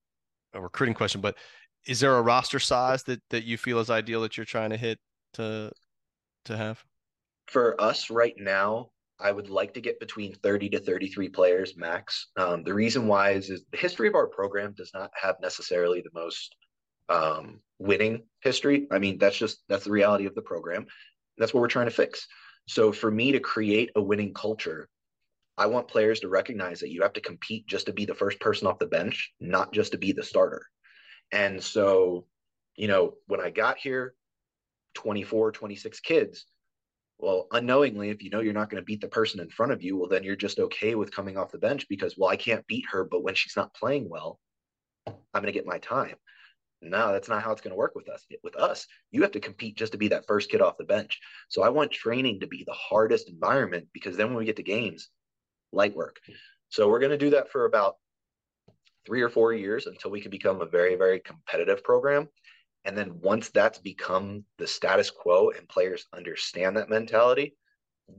a, 0.54 0.58
a 0.58 0.62
recruiting 0.62 0.94
question, 0.94 1.20
but 1.20 1.36
is 1.86 2.00
there 2.00 2.16
a 2.16 2.22
roster 2.22 2.58
size 2.58 3.02
that 3.04 3.20
that 3.30 3.44
you 3.44 3.58
feel 3.58 3.78
is 3.78 3.90
ideal 3.90 4.22
that 4.22 4.36
you're 4.36 4.46
trying 4.46 4.70
to 4.70 4.76
hit 4.76 4.98
to 5.34 5.70
to 6.46 6.56
have? 6.56 6.82
for 7.46 7.80
us 7.80 8.10
right 8.10 8.34
now, 8.36 8.90
I 9.18 9.32
would 9.32 9.48
like 9.48 9.74
to 9.74 9.80
get 9.80 10.00
between 10.00 10.34
30 10.34 10.70
to 10.70 10.80
33 10.80 11.28
players 11.30 11.76
max. 11.76 12.28
Um, 12.36 12.62
the 12.62 12.74
reason 12.74 13.06
why 13.06 13.30
is, 13.30 13.48
is 13.50 13.64
the 13.70 13.78
history 13.78 14.08
of 14.08 14.14
our 14.14 14.26
program 14.26 14.74
does 14.76 14.90
not 14.92 15.10
have 15.20 15.36
necessarily 15.40 16.02
the 16.02 16.10
most 16.12 16.54
um, 17.08 17.60
winning 17.78 18.24
history. 18.42 18.86
I 18.90 18.98
mean, 18.98 19.18
that's 19.18 19.36
just 19.36 19.62
that's 19.68 19.84
the 19.84 19.90
reality 19.90 20.26
of 20.26 20.34
the 20.34 20.42
program. 20.42 20.86
That's 21.38 21.54
what 21.54 21.60
we're 21.60 21.68
trying 21.68 21.86
to 21.86 21.92
fix. 21.92 22.26
So 22.68 22.92
for 22.92 23.10
me 23.10 23.32
to 23.32 23.40
create 23.40 23.90
a 23.96 24.02
winning 24.02 24.34
culture, 24.34 24.88
I 25.56 25.66
want 25.66 25.88
players 25.88 26.20
to 26.20 26.28
recognize 26.28 26.80
that 26.80 26.90
you 26.90 27.02
have 27.02 27.14
to 27.14 27.20
compete 27.20 27.66
just 27.66 27.86
to 27.86 27.92
be 27.92 28.04
the 28.04 28.14
first 28.14 28.40
person 28.40 28.66
off 28.66 28.78
the 28.78 28.86
bench, 28.86 29.32
not 29.40 29.72
just 29.72 29.92
to 29.92 29.98
be 29.98 30.12
the 30.12 30.22
starter. 30.22 30.62
And 31.32 31.62
so, 31.62 32.26
you 32.76 32.88
know, 32.88 33.14
when 33.26 33.40
I 33.40 33.50
got 33.50 33.78
here, 33.78 34.14
24, 34.94 35.52
26 35.52 36.00
kids, 36.00 36.46
well, 37.18 37.46
unknowingly, 37.52 38.10
if 38.10 38.22
you 38.22 38.30
know 38.30 38.40
you're 38.40 38.52
not 38.52 38.68
going 38.68 38.80
to 38.80 38.84
beat 38.84 39.00
the 39.00 39.08
person 39.08 39.40
in 39.40 39.48
front 39.48 39.72
of 39.72 39.82
you, 39.82 39.96
well, 39.96 40.08
then 40.08 40.22
you're 40.22 40.36
just 40.36 40.58
okay 40.58 40.94
with 40.94 41.14
coming 41.14 41.36
off 41.36 41.52
the 41.52 41.58
bench 41.58 41.86
because, 41.88 42.16
well, 42.18 42.30
I 42.30 42.36
can't 42.36 42.66
beat 42.66 42.84
her, 42.90 43.04
but 43.04 43.22
when 43.22 43.34
she's 43.34 43.56
not 43.56 43.74
playing 43.74 44.08
well, 44.08 44.38
I'm 45.06 45.42
going 45.42 45.46
to 45.46 45.52
get 45.52 45.66
my 45.66 45.78
time. 45.78 46.16
No, 46.82 47.12
that's 47.12 47.28
not 47.28 47.42
how 47.42 47.52
it's 47.52 47.62
going 47.62 47.72
to 47.72 47.76
work 47.76 47.94
with 47.94 48.08
us. 48.08 48.26
With 48.44 48.56
us, 48.56 48.86
you 49.10 49.22
have 49.22 49.32
to 49.32 49.40
compete 49.40 49.76
just 49.76 49.92
to 49.92 49.98
be 49.98 50.08
that 50.08 50.26
first 50.26 50.50
kid 50.50 50.60
off 50.60 50.76
the 50.76 50.84
bench. 50.84 51.18
So 51.48 51.62
I 51.62 51.70
want 51.70 51.90
training 51.90 52.40
to 52.40 52.46
be 52.46 52.64
the 52.66 52.74
hardest 52.74 53.30
environment 53.30 53.88
because 53.94 54.16
then 54.16 54.28
when 54.28 54.36
we 54.36 54.44
get 54.44 54.56
to 54.56 54.62
games, 54.62 55.08
light 55.72 55.96
work. 55.96 56.20
So 56.68 56.88
we're 56.88 57.00
going 57.00 57.12
to 57.12 57.18
do 57.18 57.30
that 57.30 57.50
for 57.50 57.64
about 57.64 57.96
three 59.06 59.22
or 59.22 59.30
four 59.30 59.54
years 59.54 59.86
until 59.86 60.10
we 60.10 60.20
can 60.20 60.30
become 60.30 60.60
a 60.60 60.66
very, 60.66 60.96
very 60.96 61.20
competitive 61.20 61.82
program. 61.82 62.28
And 62.86 62.96
then 62.96 63.18
once 63.20 63.50
that's 63.50 63.78
become 63.78 64.44
the 64.58 64.66
status 64.66 65.10
quo 65.10 65.50
and 65.50 65.68
players 65.68 66.06
understand 66.14 66.76
that 66.76 66.88
mentality, 66.88 67.56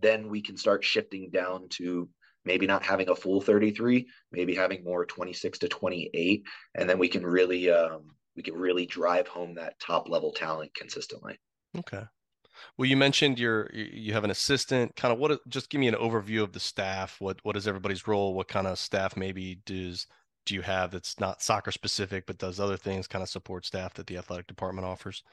then 0.02 0.30
we 0.30 0.42
can 0.42 0.58
start 0.58 0.84
shifting 0.84 1.30
down 1.30 1.70
to 1.70 2.10
maybe 2.44 2.68
not 2.68 2.84
having 2.84 3.08
a 3.10 3.16
full 3.16 3.40
33, 3.40 4.06
maybe 4.34 4.54
having 4.54 4.84
more 4.84 5.06
26 5.06 5.60
to 5.60 5.70
28. 5.70 6.44
And 6.76 6.90
then 6.90 7.00
we 7.00 7.08
can 7.08 7.26
really, 7.26 7.72
um, 7.72 8.08
we 8.36 8.44
can 8.44 8.56
really 8.56 8.86
drive 8.86 9.30
home 9.30 9.56
that 9.56 9.80
top 9.80 10.10
level 10.10 10.34
talent 10.34 10.76
consistently. 10.76 11.40
Okay. 11.78 12.04
Well, 12.78 12.90
you 12.90 12.98
mentioned 12.98 13.40
your 13.40 13.70
you 13.74 14.14
have 14.14 14.24
an 14.24 14.32
assistant. 14.32 14.96
Kind 14.96 15.14
of 15.14 15.20
what? 15.20 15.40
Just 15.48 15.70
give 15.70 15.80
me 15.80 15.88
an 15.88 15.96
overview 15.96 16.42
of 16.42 16.54
the 16.54 16.60
staff. 16.60 17.16
What 17.20 17.38
what 17.44 17.56
is 17.56 17.68
everybody's 17.68 18.08
role? 18.08 18.34
What 18.34 18.48
kind 18.48 18.66
of 18.66 18.80
staff 18.80 19.16
maybe 19.16 19.62
does 19.66 20.08
do 20.48 20.56
you 20.56 20.62
have 20.62 20.92
that's 20.92 21.20
not 21.20 21.42
soccer 21.42 21.72
specific 21.72 22.26
but 22.26 22.38
does 22.38 22.60
other 22.60 22.78
things 22.78 23.08
kind 23.08 23.22
of 23.22 23.30
support 23.30 23.66
staff 23.66 23.94
that 23.94 24.08
the 24.08 24.18
athletic 24.18 24.48
department 24.48 24.88
offers? 24.88 25.24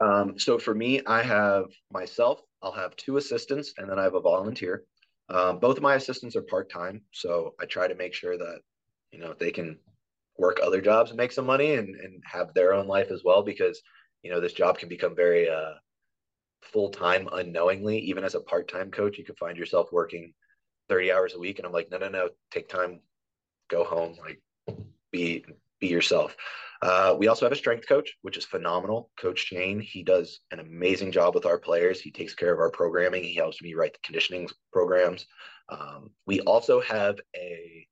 Um, 0.00 0.38
so 0.38 0.58
for 0.58 0.74
me 0.74 1.00
i 1.06 1.22
have 1.22 1.66
myself 1.90 2.40
i'll 2.62 2.72
have 2.72 2.96
two 2.96 3.16
assistants 3.16 3.74
and 3.78 3.88
then 3.88 3.98
i 3.98 4.02
have 4.02 4.14
a 4.14 4.20
volunteer. 4.20 4.84
Um, 5.28 5.60
both 5.60 5.76
of 5.76 5.82
my 5.82 5.94
assistants 5.94 6.36
are 6.36 6.42
part-time 6.42 7.02
so 7.12 7.54
i 7.60 7.64
try 7.64 7.86
to 7.86 7.94
make 7.94 8.14
sure 8.14 8.36
that 8.36 8.60
you 9.12 9.20
know 9.20 9.34
they 9.38 9.52
can 9.52 9.78
work 10.36 10.58
other 10.62 10.80
jobs 10.80 11.10
and 11.10 11.18
make 11.18 11.32
some 11.32 11.46
money 11.46 11.74
and, 11.74 11.94
and 11.94 12.22
have 12.24 12.52
their 12.54 12.72
own 12.72 12.86
life 12.86 13.10
as 13.10 13.22
well 13.24 13.42
because 13.42 13.80
you 14.22 14.30
know 14.30 14.40
this 14.40 14.52
job 14.52 14.78
can 14.78 14.88
become 14.88 15.14
very 15.14 15.48
uh, 15.48 15.74
full-time 16.62 17.28
unknowingly. 17.32 17.98
Even 17.98 18.24
as 18.24 18.34
a 18.34 18.40
part-time 18.40 18.90
coach 18.90 19.18
you 19.18 19.24
can 19.24 19.36
find 19.36 19.56
yourself 19.56 19.88
working 19.92 20.32
30 20.88 21.12
hours 21.12 21.34
a 21.34 21.38
week 21.38 21.58
and 21.58 21.66
i'm 21.66 21.72
like 21.72 21.90
no 21.90 21.98
no 21.98 22.08
no 22.08 22.28
take 22.50 22.68
time 22.68 23.00
go 23.70 23.84
home, 23.84 24.16
like 24.20 24.40
be 25.12 25.44
be 25.80 25.88
yourself. 25.88 26.36
Uh, 26.82 27.14
we 27.18 27.28
also 27.28 27.44
have 27.44 27.52
a 27.52 27.56
strength 27.56 27.86
coach, 27.86 28.16
which 28.22 28.38
is 28.38 28.44
phenomenal. 28.44 29.10
Coach 29.18 29.38
Shane, 29.40 29.80
he 29.80 30.02
does 30.02 30.40
an 30.50 30.60
amazing 30.60 31.12
job 31.12 31.34
with 31.34 31.44
our 31.44 31.58
players. 31.58 32.00
He 32.00 32.10
takes 32.10 32.34
care 32.34 32.52
of 32.52 32.58
our 32.58 32.70
programming. 32.70 33.22
He 33.22 33.34
helps 33.34 33.60
me 33.60 33.74
write 33.74 33.92
the 33.92 33.98
conditioning 34.02 34.48
programs. 34.72 35.26
Um, 35.68 36.10
we 36.26 36.40
also 36.40 36.80
have 36.80 37.18
a 37.36 37.86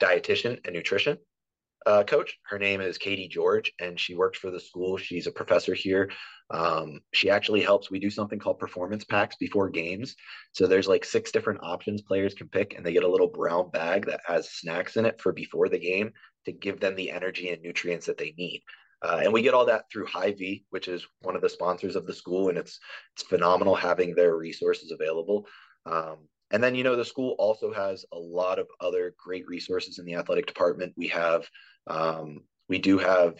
dietitian 0.00 0.58
and 0.64 0.74
nutrition 0.74 1.18
uh, 1.86 2.02
coach. 2.04 2.38
Her 2.44 2.58
name 2.58 2.80
is 2.80 2.96
Katie 2.96 3.28
George, 3.28 3.72
and 3.78 4.00
she 4.00 4.14
works 4.14 4.38
for 4.38 4.50
the 4.50 4.60
school. 4.60 4.96
She's 4.96 5.26
a 5.26 5.32
professor 5.32 5.74
here. 5.74 6.10
Um, 6.50 7.00
she 7.12 7.30
actually 7.30 7.62
helps. 7.62 7.90
We 7.90 7.98
do 7.98 8.10
something 8.10 8.38
called 8.38 8.58
performance 8.58 9.04
packs 9.04 9.36
before 9.36 9.70
games. 9.70 10.14
So 10.52 10.66
there's 10.66 10.88
like 10.88 11.04
six 11.04 11.32
different 11.32 11.60
options 11.62 12.02
players 12.02 12.34
can 12.34 12.48
pick, 12.48 12.74
and 12.74 12.84
they 12.84 12.92
get 12.92 13.04
a 13.04 13.10
little 13.10 13.28
brown 13.28 13.70
bag 13.70 14.06
that 14.06 14.20
has 14.26 14.52
snacks 14.52 14.96
in 14.96 15.06
it 15.06 15.20
for 15.20 15.32
before 15.32 15.68
the 15.68 15.78
game 15.78 16.12
to 16.44 16.52
give 16.52 16.80
them 16.80 16.94
the 16.94 17.10
energy 17.10 17.48
and 17.50 17.62
nutrients 17.62 18.06
that 18.06 18.18
they 18.18 18.34
need. 18.36 18.62
Uh, 19.02 19.20
and 19.22 19.32
we 19.32 19.42
get 19.42 19.54
all 19.54 19.66
that 19.66 19.84
through 19.92 20.06
Hy-Vee, 20.06 20.64
which 20.70 20.88
is 20.88 21.06
one 21.20 21.36
of 21.36 21.42
the 21.42 21.48
sponsors 21.48 21.96
of 21.96 22.06
the 22.06 22.14
school, 22.14 22.48
and 22.48 22.56
it's 22.56 22.78
it's 23.14 23.26
phenomenal 23.26 23.74
having 23.74 24.14
their 24.14 24.36
resources 24.36 24.92
available. 24.92 25.46
Um, 25.86 26.28
and 26.50 26.62
then 26.62 26.74
you 26.74 26.84
know 26.84 26.96
the 26.96 27.04
school 27.04 27.34
also 27.38 27.72
has 27.72 28.04
a 28.12 28.18
lot 28.18 28.58
of 28.58 28.68
other 28.80 29.14
great 29.22 29.46
resources 29.46 29.98
in 29.98 30.04
the 30.04 30.14
athletic 30.14 30.46
department. 30.46 30.92
We 30.96 31.08
have 31.08 31.46
um, 31.86 32.44
we 32.68 32.78
do 32.78 32.98
have 32.98 33.34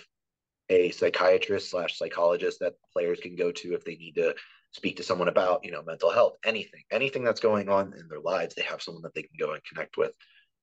a 0.71 0.91
psychiatrist 0.91 1.71
slash 1.71 1.99
psychologist 1.99 2.59
that 2.61 2.75
players 2.93 3.21
can 3.21 3.37
go 3.37 3.53
to 3.53 3.75
if 3.75 3.85
they 3.85 3.97
need 3.97 4.15
to 4.15 4.35
speak 4.73 4.97
to 4.97 5.03
someone 5.03 5.29
about 5.29 5.65
you 5.65 5.71
know 5.71 5.83
mental 5.83 6.11
health 6.11 6.35
anything 6.45 6.83
anything 6.91 7.23
that's 7.23 7.41
going 7.41 7.69
on 7.69 7.93
in 7.99 8.09
their 8.09 8.21
lives 8.21 8.55
they 8.55 8.63
have 8.63 8.83
someone 8.83 9.03
that 9.03 9.15
they 9.15 9.23
can 9.23 9.37
go 9.39 9.53
and 9.53 9.63
connect 9.65 9.97
with 9.97 10.13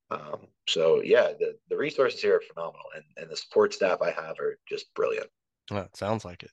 um, 0.10 0.48
so 0.68 1.02
yeah 1.02 1.30
the, 1.40 1.56
the 1.70 1.78
resources 1.78 2.22
here 2.22 2.36
are 2.36 2.54
phenomenal 2.54 2.86
and, 2.96 3.04
and 3.18 3.30
the 3.30 3.38
support 3.38 3.74
staff 3.74 4.02
i 4.02 4.12
have 4.12 4.38
are 4.40 4.58
just 4.68 4.94
brilliant 4.96 5.28
well, 5.70 5.84
it 5.84 5.96
sounds 5.96 6.26
like 6.26 6.44
it. 6.44 6.52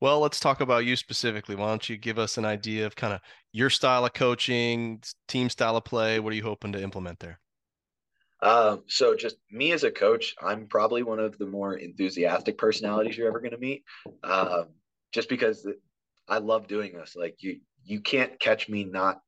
Well, 0.00 0.18
let's 0.18 0.40
talk 0.40 0.60
about 0.60 0.84
you 0.84 0.96
specifically. 0.96 1.54
Why 1.54 1.68
don't 1.68 1.88
you 1.88 1.96
give 1.96 2.18
us 2.18 2.36
an 2.36 2.44
idea 2.44 2.84
of 2.84 2.96
kind 2.96 3.12
of 3.12 3.20
your 3.52 3.70
style 3.70 4.04
of 4.04 4.12
coaching, 4.12 5.00
team 5.28 5.50
style 5.50 5.76
of 5.76 5.84
play? 5.84 6.18
What 6.18 6.32
are 6.32 6.36
you 6.36 6.42
hoping 6.42 6.72
to 6.72 6.82
implement 6.82 7.20
there? 7.20 7.38
Um, 8.42 8.82
so 8.86 9.14
just 9.16 9.36
me 9.50 9.72
as 9.72 9.84
a 9.84 9.90
coach, 9.90 10.34
I'm 10.40 10.66
probably 10.66 11.02
one 11.02 11.18
of 11.18 11.38
the 11.38 11.46
more 11.46 11.74
enthusiastic 11.74 12.58
personalities 12.58 13.16
you're 13.16 13.28
ever 13.28 13.40
going 13.40 13.52
to 13.52 13.58
meet. 13.58 13.84
Um, 14.22 14.66
just 15.12 15.28
because 15.28 15.66
I 16.28 16.38
love 16.38 16.66
doing 16.66 16.92
this. 16.92 17.16
Like 17.16 17.42
you, 17.42 17.60
you 17.84 18.00
can't 18.00 18.38
catch 18.38 18.68
me 18.68 18.84
not 18.84 19.20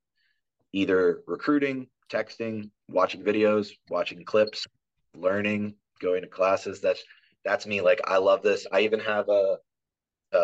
either 0.72 1.20
recruiting, 1.26 1.86
texting, 2.10 2.70
watching 2.88 3.22
videos, 3.22 3.70
watching 3.88 4.24
clips, 4.24 4.66
learning, 5.14 5.74
going 6.00 6.22
to 6.22 6.28
classes. 6.28 6.80
That's 6.80 7.02
that's 7.44 7.66
me. 7.66 7.80
Like 7.80 8.00
I 8.04 8.18
love 8.18 8.42
this. 8.42 8.66
I 8.70 8.80
even 8.80 9.00
have 9.00 9.28
a 9.28 9.58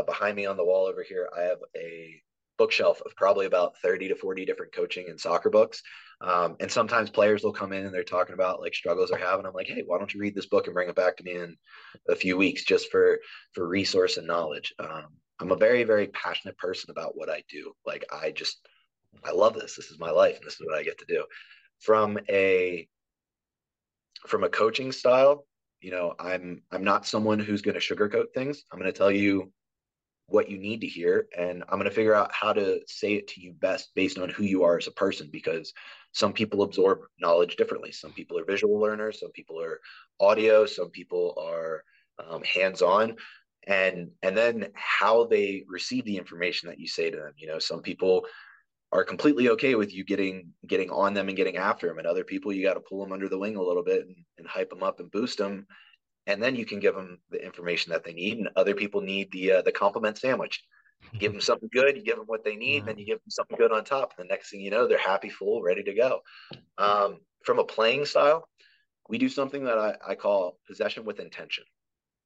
behind 0.07 0.37
me 0.37 0.47
on 0.47 0.57
the 0.57 0.65
wall 0.65 0.87
over 0.87 1.03
here. 1.03 1.29
I 1.37 1.43
have 1.43 1.59
a 1.77 2.23
bookshelf 2.59 3.01
of 3.05 3.15
probably 3.17 3.47
about 3.47 3.77
30 3.79 4.09
to 4.09 4.15
40 4.15 4.45
different 4.45 4.73
coaching 4.73 5.07
and 5.09 5.19
soccer 5.19 5.51
books. 5.51 5.83
Um, 6.21 6.57
and 6.61 6.71
sometimes 6.71 7.11
players 7.11 7.43
will 7.43 7.53
come 7.53 7.73
in 7.73 7.85
and 7.85 7.93
they're 7.95 8.05
talking 8.05 8.35
about 8.35 8.61
like 8.61 8.75
struggles 8.75 9.11
they're 9.11 9.19
having. 9.19 9.47
I'm 9.47 9.53
like, 9.53 9.67
hey, 9.67 9.83
why 9.85 9.99
don't 9.99 10.13
you 10.13 10.21
read 10.21 10.35
this 10.35 10.47
book 10.47 10.67
and 10.67 10.75
bring 10.75 10.89
it 10.89 10.95
back 10.95 11.17
to 11.17 11.25
me 11.25 11.33
in 11.33 11.57
a 12.09 12.15
few 12.15 12.37
weeks 12.37 12.65
just 12.65 12.91
for 12.91 13.19
for 13.53 13.67
resource 13.67 14.17
and 14.17 14.27
knowledge. 14.27 14.75
Um, 14.79 15.07
I'm 15.41 15.53
a 15.53 15.57
very 15.57 15.85
very 15.85 16.09
passionate 16.09 16.57
person 16.59 16.91
about 16.91 17.17
what 17.17 17.29
I 17.29 17.43
do. 17.51 17.73
Like 17.85 18.05
I 18.13 18.31
just 18.31 18.61
I 19.25 19.33
love 19.33 19.55
this. 19.55 19.77
This 19.77 19.91
is 19.91 19.99
my 19.99 20.11
life, 20.11 20.37
and 20.37 20.47
this 20.47 20.55
is 20.55 20.67
what 20.67 20.79
I 20.79 20.83
get 20.83 20.99
to 20.99 21.07
do. 21.07 21.25
From 21.81 22.19
a 22.29 22.89
from 24.27 24.45
a 24.45 24.49
coaching 24.49 24.93
style, 24.93 25.47
you 25.81 25.91
know, 25.91 26.15
I'm 26.19 26.63
I'm 26.71 26.85
not 26.85 27.07
someone 27.07 27.39
who's 27.39 27.63
going 27.63 27.79
to 27.79 27.81
sugarcoat 27.81 28.33
things. 28.35 28.65
I'm 28.73 28.79
going 28.79 28.91
to 28.91 28.97
tell 28.97 29.11
you 29.11 29.53
what 30.27 30.49
you 30.51 30.59
need 30.59 30.81
to 30.81 30.87
hear 30.87 31.29
and 31.37 31.63
i'm 31.69 31.79
going 31.79 31.89
to 31.89 31.95
figure 31.95 32.15
out 32.15 32.33
how 32.33 32.53
to 32.53 32.81
say 32.87 33.15
it 33.15 33.29
to 33.29 33.41
you 33.41 33.53
best 33.53 33.91
based 33.95 34.19
on 34.19 34.29
who 34.29 34.43
you 34.43 34.65
are 34.65 34.79
as 34.79 34.87
a 34.87 34.93
person 34.93 35.29
because 35.31 35.73
some 36.15 36.33
people 36.33 36.63
absorb 36.63 37.01
knowledge 37.21 37.57
differently. 37.57 37.91
Some 37.91 38.13
people 38.13 38.39
are 38.39 38.45
visual 38.45 38.81
learners 38.81 39.21
some 39.21 39.33
people 39.33 39.61
are 39.61 39.81
audio 40.21 40.65
some 40.65 40.91
people 40.91 41.35
are 41.37 41.85
um, 42.25 42.43
hands-on 42.45 43.17
and 43.67 44.11
and 44.23 44.37
then 44.37 44.69
how 44.75 45.25
they 45.25 45.65
receive 45.69 46.05
the 46.05 46.17
information 46.17 46.69
that 46.69 46.79
you 46.79 46.87
say 46.87 47.11
to 47.11 47.17
them. 47.17 47.33
You 47.37 47.49
know 47.49 47.59
some 47.59 47.83
people 47.83 48.25
are 48.93 49.03
completely 49.03 49.49
okay 49.51 49.75
with 49.75 49.93
you 49.93 50.05
getting 50.05 50.53
getting 50.69 50.89
on 50.91 51.15
them 51.15 51.29
and 51.29 51.37
getting 51.37 51.57
after 51.57 51.89
them 51.89 51.99
and 51.99 52.07
other 52.07 52.25
people 52.25 52.53
you 52.53 52.65
got 52.65 52.75
to 52.75 52.81
pull 52.81 53.03
them 53.03 53.13
under 53.13 53.29
the 53.29 53.39
wing 53.39 53.57
a 53.57 53.63
little 53.63 53.83
bit 53.83 54.07
and, 54.07 54.17
and 54.39 54.47
hype 54.47 54.71
them 54.71 54.85
up 54.85 55.01
and 55.01 55.11
boost 55.11 55.39
them 55.39 55.67
and 56.27 56.43
then 56.43 56.57
you 56.57 56.65
can 56.65 56.81
give 56.81 56.95
them 56.95 57.19
the 57.31 57.45
information 57.45 57.93
that 57.93 58.05
they 58.05 58.13
need. 58.13 58.39
And 58.39 58.49
other 58.57 58.75
people 58.75 59.01
need 59.01 59.31
the 59.33 59.53
uh, 59.53 59.63
the 59.63 59.73
compliment 59.73 60.19
sandwich. 60.19 60.63
You 61.13 61.19
give 61.21 61.33
them 61.33 61.41
something 61.41 61.69
good, 61.73 61.97
you 61.97 62.03
give 62.03 62.17
them 62.17 62.27
what 62.27 62.45
they 62.45 62.57
need, 62.57 62.79
mm-hmm. 62.79 62.87
then 62.87 62.99
you 62.99 63.07
give 63.07 63.19
them 63.19 63.31
something 63.31 63.57
good 63.57 63.73
on 63.73 63.85
top. 63.85 64.15
And 64.17 64.29
the 64.29 64.33
next 64.33 64.51
thing 64.51 64.61
you 64.61 64.71
know, 64.71 64.87
they're 64.87 64.99
happy, 64.99 65.29
full, 65.29 65.63
ready 65.63 65.83
to 65.83 65.95
go. 65.95 66.21
Um, 66.79 67.21
from 67.45 67.59
a 67.59 67.65
playing 67.65 68.07
style, 68.07 68.49
we 69.09 69.19
do 69.19 69.29
something 69.29 69.65
that 69.65 69.79
I, 69.79 69.97
I 70.07 70.15
call 70.15 70.59
possession 70.67 71.05
with 71.05 71.21
intention. 71.21 71.65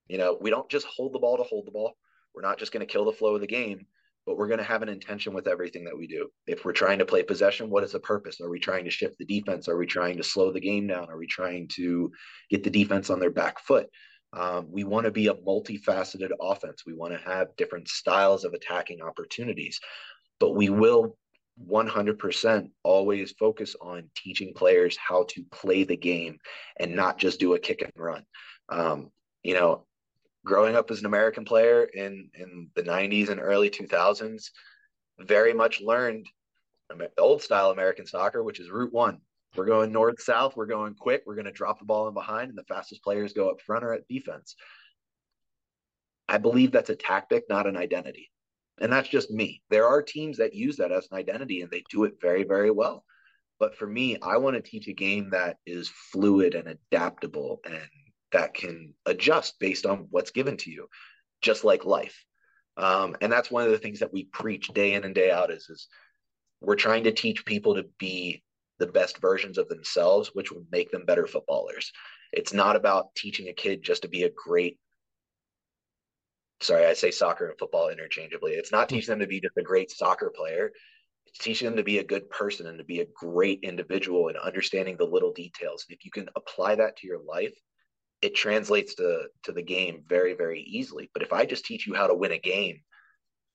You 0.06 0.18
know, 0.18 0.38
we 0.40 0.50
don't 0.50 0.68
just 0.68 0.87
hold 0.87 1.12
the 1.12 1.18
ball 1.18 1.37
to 1.37 1.42
hold 1.42 1.66
the 1.66 1.72
ball. 1.72 1.96
We're 2.34 2.42
not 2.42 2.58
just 2.58 2.72
going 2.72 2.87
to 2.87 2.92
kill 2.92 3.04
the 3.04 3.12
flow 3.12 3.34
of 3.34 3.40
the 3.40 3.46
game 3.46 3.87
but 4.28 4.36
we're 4.36 4.46
going 4.46 4.58
to 4.58 4.64
have 4.64 4.82
an 4.82 4.90
intention 4.90 5.32
with 5.32 5.48
everything 5.48 5.84
that 5.84 5.96
we 5.96 6.06
do. 6.06 6.28
If 6.46 6.62
we're 6.62 6.72
trying 6.72 6.98
to 6.98 7.06
play 7.06 7.22
possession, 7.22 7.70
what 7.70 7.82
is 7.82 7.92
the 7.92 7.98
purpose? 7.98 8.42
Are 8.42 8.50
we 8.50 8.58
trying 8.58 8.84
to 8.84 8.90
shift 8.90 9.16
the 9.16 9.24
defense? 9.24 9.70
Are 9.70 9.78
we 9.78 9.86
trying 9.86 10.18
to 10.18 10.22
slow 10.22 10.52
the 10.52 10.60
game 10.60 10.86
down? 10.86 11.08
Are 11.08 11.16
we 11.16 11.26
trying 11.26 11.66
to 11.76 12.12
get 12.50 12.62
the 12.62 12.68
defense 12.68 13.08
on 13.08 13.20
their 13.20 13.30
back 13.30 13.58
foot? 13.58 13.88
Um, 14.34 14.66
we 14.70 14.84
want 14.84 15.06
to 15.06 15.10
be 15.10 15.28
a 15.28 15.34
multifaceted 15.34 16.28
offense. 16.42 16.82
We 16.86 16.92
want 16.92 17.14
to 17.14 17.26
have 17.26 17.56
different 17.56 17.88
styles 17.88 18.44
of 18.44 18.52
attacking 18.52 19.00
opportunities, 19.00 19.80
but 20.38 20.54
we 20.54 20.68
will 20.68 21.16
100% 21.66 22.68
always 22.82 23.32
focus 23.32 23.76
on 23.80 24.10
teaching 24.14 24.52
players 24.54 24.94
how 24.98 25.24
to 25.30 25.42
play 25.50 25.84
the 25.84 25.96
game 25.96 26.36
and 26.78 26.94
not 26.94 27.16
just 27.16 27.40
do 27.40 27.54
a 27.54 27.58
kick 27.58 27.80
and 27.80 27.92
run. 27.96 28.24
Um, 28.68 29.10
you 29.42 29.54
know, 29.54 29.86
growing 30.48 30.74
up 30.74 30.90
as 30.90 31.00
an 31.00 31.06
American 31.06 31.44
player 31.44 31.84
in 31.84 32.30
in 32.34 32.70
the 32.74 32.82
90s 32.82 33.28
and 33.28 33.38
early 33.38 33.68
2000s, 33.68 34.50
very 35.20 35.52
much 35.52 35.80
learned 35.80 36.26
old 37.18 37.42
style 37.42 37.70
American 37.70 38.06
soccer, 38.06 38.42
which 38.42 38.58
is 38.58 38.70
route 38.70 38.92
one. 38.92 39.20
We're 39.54 39.66
going 39.66 39.92
north 39.92 40.22
south. 40.22 40.56
We're 40.56 40.66
going 40.66 40.94
quick. 40.94 41.22
We're 41.26 41.34
going 41.34 41.44
to 41.44 41.52
drop 41.52 41.78
the 41.78 41.84
ball 41.84 42.08
in 42.08 42.14
behind, 42.14 42.48
and 42.48 42.56
the 42.58 42.64
fastest 42.64 43.02
players 43.02 43.34
go 43.34 43.50
up 43.50 43.61
front 43.61 43.84
or 43.84 43.92
at 43.92 44.08
defense. 44.08 44.56
I 46.28 46.38
believe 46.38 46.72
that's 46.72 46.90
a 46.90 46.96
tactic, 46.96 47.44
not 47.48 47.66
an 47.66 47.76
identity. 47.76 48.30
And 48.80 48.92
that's 48.92 49.08
just 49.08 49.30
me. 49.30 49.62
There 49.70 49.87
are 49.87 50.02
teams 50.02 50.38
that 50.38 50.54
use 50.54 50.76
that 50.76 50.92
as 50.92 51.08
an 51.11 51.18
identity 51.18 51.62
and 51.62 51.70
they 51.70 51.82
do 51.90 52.04
it 52.04 52.14
very, 52.20 52.44
very 52.44 52.70
well. 52.70 53.04
But 53.58 53.74
for 53.76 53.87
me, 53.87 54.18
I 54.22 54.37
want 54.37 54.54
to 54.54 54.62
teach 54.62 54.87
a 54.87 54.92
game 54.92 55.30
that 55.30 55.56
is 55.66 55.90
fluid 56.12 56.54
and 56.54 56.68
adaptable 56.68 57.61
and 57.64 57.88
that 58.32 58.54
can 58.54 58.94
adjust 59.06 59.58
based 59.58 59.86
on 59.86 60.08
what's 60.10 60.30
given 60.30 60.56
to 60.58 60.70
you, 60.70 60.88
just 61.42 61.64
like 61.64 61.84
life. 61.84 62.24
Um, 62.76 63.16
and 63.20 63.32
that's 63.32 63.50
one 63.50 63.64
of 63.64 63.70
the 63.70 63.78
things 63.78 64.00
that 64.00 64.12
we 64.12 64.24
preach 64.24 64.68
day 64.68 64.94
in 64.94 65.04
and 65.04 65.14
day 65.14 65.30
out 65.30 65.50
is, 65.50 65.68
is 65.68 65.88
we're 66.60 66.76
trying 66.76 67.04
to 67.04 67.12
teach 67.12 67.44
people 67.44 67.74
to 67.74 67.86
be 67.98 68.42
the 68.78 68.86
best 68.86 69.18
versions 69.18 69.58
of 69.58 69.68
themselves, 69.68 70.30
which 70.34 70.52
will 70.52 70.64
make 70.70 70.90
them 70.90 71.04
better 71.04 71.26
footballers. 71.26 71.92
It's 72.32 72.52
not 72.52 72.76
about 72.76 73.14
teaching 73.16 73.48
a 73.48 73.52
kid 73.52 73.82
just 73.82 74.02
to 74.02 74.08
be 74.08 74.24
a 74.24 74.30
great 74.30 74.78
sorry, 76.60 76.86
I 76.86 76.94
say 76.94 77.10
soccer 77.10 77.48
and 77.48 77.58
football 77.58 77.88
interchangeably. 77.88 78.52
It's 78.52 78.72
not 78.72 78.88
teaching 78.88 79.12
them 79.12 79.20
to 79.20 79.26
be 79.26 79.40
just 79.40 79.56
a 79.56 79.62
great 79.62 79.90
soccer 79.90 80.32
player. 80.34 80.72
It's 81.26 81.38
teaching 81.38 81.66
them 81.66 81.76
to 81.76 81.84
be 81.84 81.98
a 81.98 82.04
good 82.04 82.28
person 82.30 82.66
and 82.66 82.78
to 82.78 82.84
be 82.84 83.00
a 83.00 83.06
great 83.14 83.60
individual 83.62 84.28
and 84.28 84.36
understanding 84.36 84.96
the 84.96 85.04
little 85.04 85.32
details. 85.32 85.84
And 85.88 85.96
if 85.96 86.04
you 86.04 86.10
can 86.10 86.28
apply 86.36 86.74
that 86.76 86.96
to 86.96 87.06
your 87.06 87.20
life, 87.20 87.54
it 88.22 88.35
translates 88.35 88.94
to 88.96 89.26
to 89.44 89.52
the 89.52 89.62
game 89.62 90.02
very 90.09 90.35
very 90.35 90.62
easily. 90.62 91.11
But 91.12 91.22
if 91.22 91.33
i 91.33 91.44
just 91.44 91.64
teach 91.64 91.87
you 91.87 91.94
how 91.94 92.07
to 92.07 92.14
win 92.14 92.33
a 92.33 92.38
game 92.38 92.81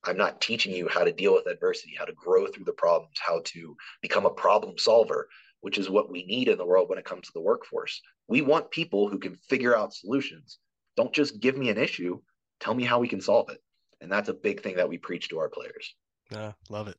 i'm 0.06 0.17
not 0.17 0.41
teaching 0.41 0.73
you 0.73 0.88
how 0.89 1.04
to 1.04 1.13
deal 1.13 1.34
with 1.34 1.47
adversity 1.47 1.93
how 1.97 2.06
to 2.06 2.13
grow 2.13 2.47
through 2.47 2.65
the 2.65 2.73
problems 2.73 3.17
how 3.19 3.41
to 3.45 3.76
become 4.02 4.26
a 4.26 4.30
problem 4.30 4.78
solver 4.78 5.28
which 5.63 5.78
is 5.78 5.89
what 5.89 6.12
we 6.12 6.26
need 6.26 6.49
in 6.49 6.58
the 6.58 6.65
world 6.65 6.89
when 6.89 6.99
it 6.99 7.06
comes 7.06 7.26
to 7.26 7.32
the 7.34 7.41
workforce. 7.41 8.02
We 8.28 8.41
want 8.41 8.69
people 8.69 9.08
who 9.08 9.17
can 9.17 9.38
figure 9.47 9.76
out 9.76 9.93
solutions. 9.93 10.60
Don't 10.97 11.13
just 11.13 11.39
give 11.39 11.58
me 11.58 11.69
an 11.69 11.78
issue. 11.78 12.19
Tell 12.60 12.73
me 12.73 12.84
how 12.84 12.99
we 12.99 13.08
can 13.08 13.21
solve 13.21 13.49
it. 13.49 13.60
And 14.02 14.12
that's 14.12 14.28
a 14.28 14.34
big 14.34 14.62
thing 14.62 14.76
that 14.76 14.89
we 14.89 14.97
preach 14.97 15.30
to 15.30 15.39
our 15.39 15.47
players. 15.47 15.95
Yeah 16.30 16.52
love 16.69 16.89
it. 16.89 16.97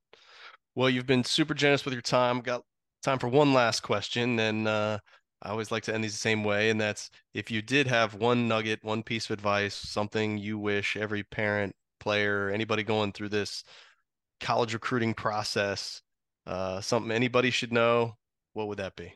Well 0.75 0.89
you've 0.89 1.07
been 1.07 1.25
super 1.25 1.53
generous 1.53 1.85
with 1.85 1.93
your 1.93 2.01
time. 2.01 2.41
Got 2.41 2.63
time 3.03 3.19
for 3.19 3.29
one 3.29 3.53
last 3.53 3.81
question. 3.81 4.39
And 4.39 4.67
uh 4.67 4.99
I 5.45 5.51
always 5.51 5.71
like 5.71 5.83
to 5.85 5.95
end 5.95 6.03
these 6.03 6.13
the 6.13 6.19
same 6.19 6.43
way, 6.43 6.71
and 6.71 6.81
that's 6.81 7.11
if 7.35 7.51
you 7.51 7.61
did 7.61 7.87
have 7.87 8.15
one 8.15 8.49
nugget, 8.49 8.83
one 8.83 9.03
piece 9.03 9.27
of 9.27 9.33
advice, 9.33 9.75
something 9.75 10.39
you 10.39 10.59
wish 10.59 10.97
every 10.97 11.23
parent, 11.23 11.77
player, 12.01 12.49
anybody 12.49 12.83
going 12.83 13.13
through 13.13 13.29
this 13.29 13.63
college 14.41 14.73
recruiting 14.73 15.13
process, 15.13 16.01
uh, 16.47 16.81
something 16.81 17.13
anybody 17.13 17.51
should 17.51 17.73
know, 17.73 18.17
what 18.55 18.69
would 18.69 18.79
that 18.79 18.97
be? 18.97 19.13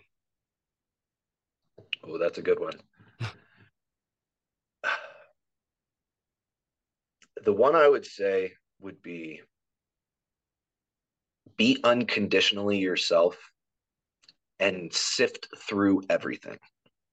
Oh, 2.05 2.19
that's 2.19 2.37
a 2.37 2.43
good 2.43 2.61
one. 2.61 2.75
the 7.45 7.53
one 7.53 7.75
I 7.75 7.89
would 7.89 8.05
say 8.05 8.53
would 8.81 9.01
be 9.03 9.41
be 11.57 11.81
unconditionally 11.83 12.79
yourself 12.79 13.37
and 14.61 14.93
sift 14.93 15.49
through 15.57 16.03
everything. 16.09 16.59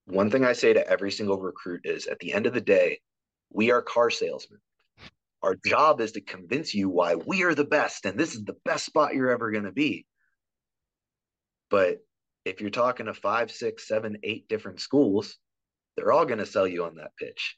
One 0.05 0.29
thing 0.29 0.45
I 0.45 0.53
say 0.53 0.73
to 0.73 0.88
every 0.88 1.12
single 1.12 1.39
recruit 1.39 1.81
is 1.84 2.08
at 2.08 2.19
the 2.19 2.34
end 2.34 2.45
of 2.45 2.53
the 2.53 2.62
day, 2.62 2.99
we 3.51 3.71
are 3.71 3.81
car 3.81 4.10
salesmen. 4.10 4.60
Our 5.41 5.55
job 5.65 6.01
is 6.01 6.12
to 6.13 6.21
convince 6.21 6.73
you 6.73 6.89
why 6.89 7.15
we 7.15 7.43
are 7.43 7.55
the 7.55 7.65
best 7.65 8.05
and 8.05 8.19
this 8.19 8.34
is 8.34 8.43
the 8.43 8.58
best 8.65 8.86
spot 8.86 9.13
you're 9.13 9.31
ever 9.31 9.51
going 9.51 9.65
to 9.65 9.71
be. 9.71 10.05
But 11.69 11.99
if 12.45 12.62
you're 12.62 12.69
talking 12.69 13.08
to 13.08 13.13
five, 13.13 13.51
six, 13.51 13.88
seven, 13.88 14.17
eight 14.23 14.47
different 14.47 14.79
schools, 14.79 15.38
they're 15.95 16.12
all 16.12 16.25
going 16.25 16.39
to 16.39 16.45
sell 16.45 16.67
you 16.67 16.86
on 16.86 16.95
that 16.95 17.15
pitch. 17.17 17.58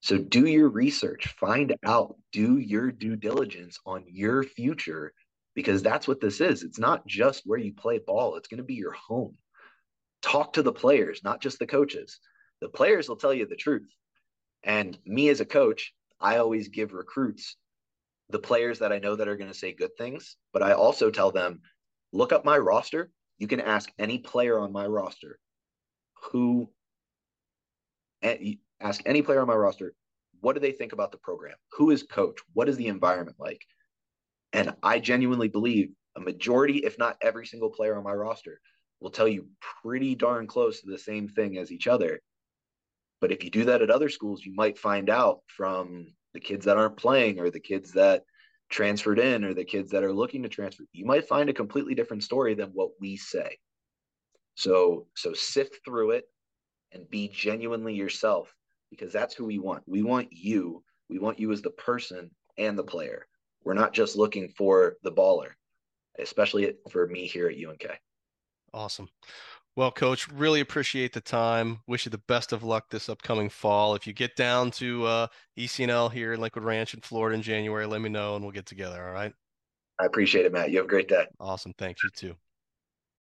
So 0.00 0.18
do 0.18 0.46
your 0.46 0.68
research, 0.68 1.28
find 1.40 1.74
out, 1.84 2.16
do 2.30 2.58
your 2.58 2.92
due 2.92 3.16
diligence 3.16 3.78
on 3.86 4.04
your 4.06 4.42
future 4.42 5.12
because 5.54 5.82
that's 5.82 6.08
what 6.08 6.20
this 6.20 6.40
is. 6.40 6.62
It's 6.62 6.78
not 6.78 7.06
just 7.06 7.42
where 7.44 7.58
you 7.58 7.72
play 7.72 7.98
ball, 7.98 8.36
it's 8.36 8.48
going 8.48 8.58
to 8.58 8.64
be 8.64 8.74
your 8.74 8.92
home. 8.92 9.36
Talk 10.22 10.54
to 10.54 10.62
the 10.62 10.72
players, 10.72 11.20
not 11.22 11.40
just 11.40 11.58
the 11.58 11.66
coaches. 11.66 12.18
The 12.60 12.68
players 12.68 13.08
will 13.08 13.16
tell 13.16 13.34
you 13.34 13.46
the 13.46 13.56
truth. 13.56 13.88
And 14.62 14.98
me 15.04 15.28
as 15.28 15.40
a 15.40 15.44
coach, 15.44 15.92
I 16.20 16.38
always 16.38 16.68
give 16.68 16.92
recruits 16.92 17.56
the 18.30 18.38
players 18.38 18.78
that 18.78 18.92
I 18.92 18.98
know 18.98 19.16
that 19.16 19.28
are 19.28 19.36
going 19.36 19.50
to 19.50 19.56
say 19.56 19.72
good 19.72 19.96
things, 19.98 20.36
but 20.52 20.62
I 20.62 20.72
also 20.72 21.10
tell 21.10 21.30
them, 21.30 21.60
look 22.12 22.32
up 22.32 22.44
my 22.44 22.56
roster. 22.56 23.10
You 23.38 23.46
can 23.46 23.60
ask 23.60 23.90
any 23.98 24.18
player 24.18 24.58
on 24.58 24.72
my 24.72 24.86
roster 24.86 25.38
who 26.30 26.70
ask 28.80 29.02
any 29.04 29.20
player 29.20 29.40
on 29.40 29.46
my 29.46 29.54
roster, 29.54 29.94
what 30.40 30.54
do 30.54 30.60
they 30.60 30.72
think 30.72 30.92
about 30.92 31.12
the 31.12 31.18
program? 31.18 31.56
Who 31.72 31.90
is 31.90 32.02
coach? 32.02 32.38
What 32.54 32.68
is 32.68 32.76
the 32.76 32.88
environment 32.88 33.36
like? 33.38 33.60
And 34.54 34.74
I 34.84 35.00
genuinely 35.00 35.48
believe 35.48 35.90
a 36.16 36.20
majority, 36.20 36.78
if 36.78 36.96
not 36.96 37.18
every 37.20 37.44
single 37.44 37.70
player 37.70 37.96
on 37.96 38.04
my 38.04 38.12
roster, 38.12 38.60
will 39.00 39.10
tell 39.10 39.26
you 39.26 39.48
pretty 39.82 40.14
darn 40.14 40.46
close 40.46 40.80
to 40.80 40.90
the 40.90 40.98
same 40.98 41.28
thing 41.28 41.58
as 41.58 41.72
each 41.72 41.88
other. 41.88 42.20
But 43.20 43.32
if 43.32 43.42
you 43.42 43.50
do 43.50 43.64
that 43.64 43.82
at 43.82 43.90
other 43.90 44.08
schools, 44.08 44.44
you 44.44 44.54
might 44.54 44.78
find 44.78 45.10
out 45.10 45.40
from 45.48 46.06
the 46.34 46.40
kids 46.40 46.66
that 46.66 46.76
aren't 46.76 46.96
playing 46.96 47.40
or 47.40 47.50
the 47.50 47.60
kids 47.60 47.92
that 47.92 48.22
transferred 48.70 49.18
in 49.18 49.44
or 49.44 49.54
the 49.54 49.64
kids 49.64 49.90
that 49.90 50.04
are 50.04 50.12
looking 50.12 50.44
to 50.44 50.48
transfer, 50.48 50.84
you 50.92 51.04
might 51.04 51.28
find 51.28 51.50
a 51.50 51.54
completely 51.54 51.94
different 51.94 52.22
story 52.22 52.54
than 52.54 52.70
what 52.70 52.90
we 53.00 53.16
say. 53.16 53.58
So 54.54 55.08
so 55.16 55.32
sift 55.32 55.80
through 55.84 56.12
it 56.12 56.24
and 56.92 57.10
be 57.10 57.28
genuinely 57.28 57.94
yourself 57.94 58.54
because 58.90 59.12
that's 59.12 59.34
who 59.34 59.46
we 59.46 59.58
want. 59.58 59.82
We 59.86 60.02
want 60.02 60.28
you. 60.30 60.84
We 61.10 61.18
want 61.18 61.40
you 61.40 61.50
as 61.50 61.62
the 61.62 61.70
person 61.70 62.30
and 62.56 62.78
the 62.78 62.84
player. 62.84 63.26
We're 63.64 63.74
not 63.74 63.92
just 63.92 64.16
looking 64.16 64.48
for 64.48 64.96
the 65.02 65.12
baller, 65.12 65.50
especially 66.18 66.74
for 66.90 67.06
me 67.06 67.26
here 67.26 67.48
at 67.48 67.56
UNK. 67.56 67.86
Awesome. 68.72 69.08
Well, 69.76 69.90
coach, 69.90 70.28
really 70.30 70.60
appreciate 70.60 71.12
the 71.12 71.20
time. 71.20 71.80
Wish 71.88 72.06
you 72.06 72.10
the 72.10 72.18
best 72.28 72.52
of 72.52 72.62
luck 72.62 72.90
this 72.90 73.08
upcoming 73.08 73.48
fall. 73.48 73.96
If 73.96 74.06
you 74.06 74.12
get 74.12 74.36
down 74.36 74.70
to 74.72 75.04
uh, 75.04 75.26
ECNL 75.58 76.12
here 76.12 76.32
in 76.32 76.40
Lakewood 76.40 76.64
Ranch 76.64 76.94
in 76.94 77.00
Florida 77.00 77.34
in 77.34 77.42
January, 77.42 77.86
let 77.86 78.00
me 78.00 78.08
know 78.08 78.36
and 78.36 78.44
we'll 78.44 78.52
get 78.52 78.66
together. 78.66 79.04
All 79.04 79.12
right. 79.12 79.32
I 79.98 80.06
appreciate 80.06 80.46
it, 80.46 80.52
Matt. 80.52 80.70
You 80.70 80.78
have 80.78 80.86
a 80.86 80.88
great 80.88 81.08
day. 81.08 81.26
Awesome. 81.40 81.72
Thanks. 81.76 82.04
You 82.04 82.10
too. 82.10 82.36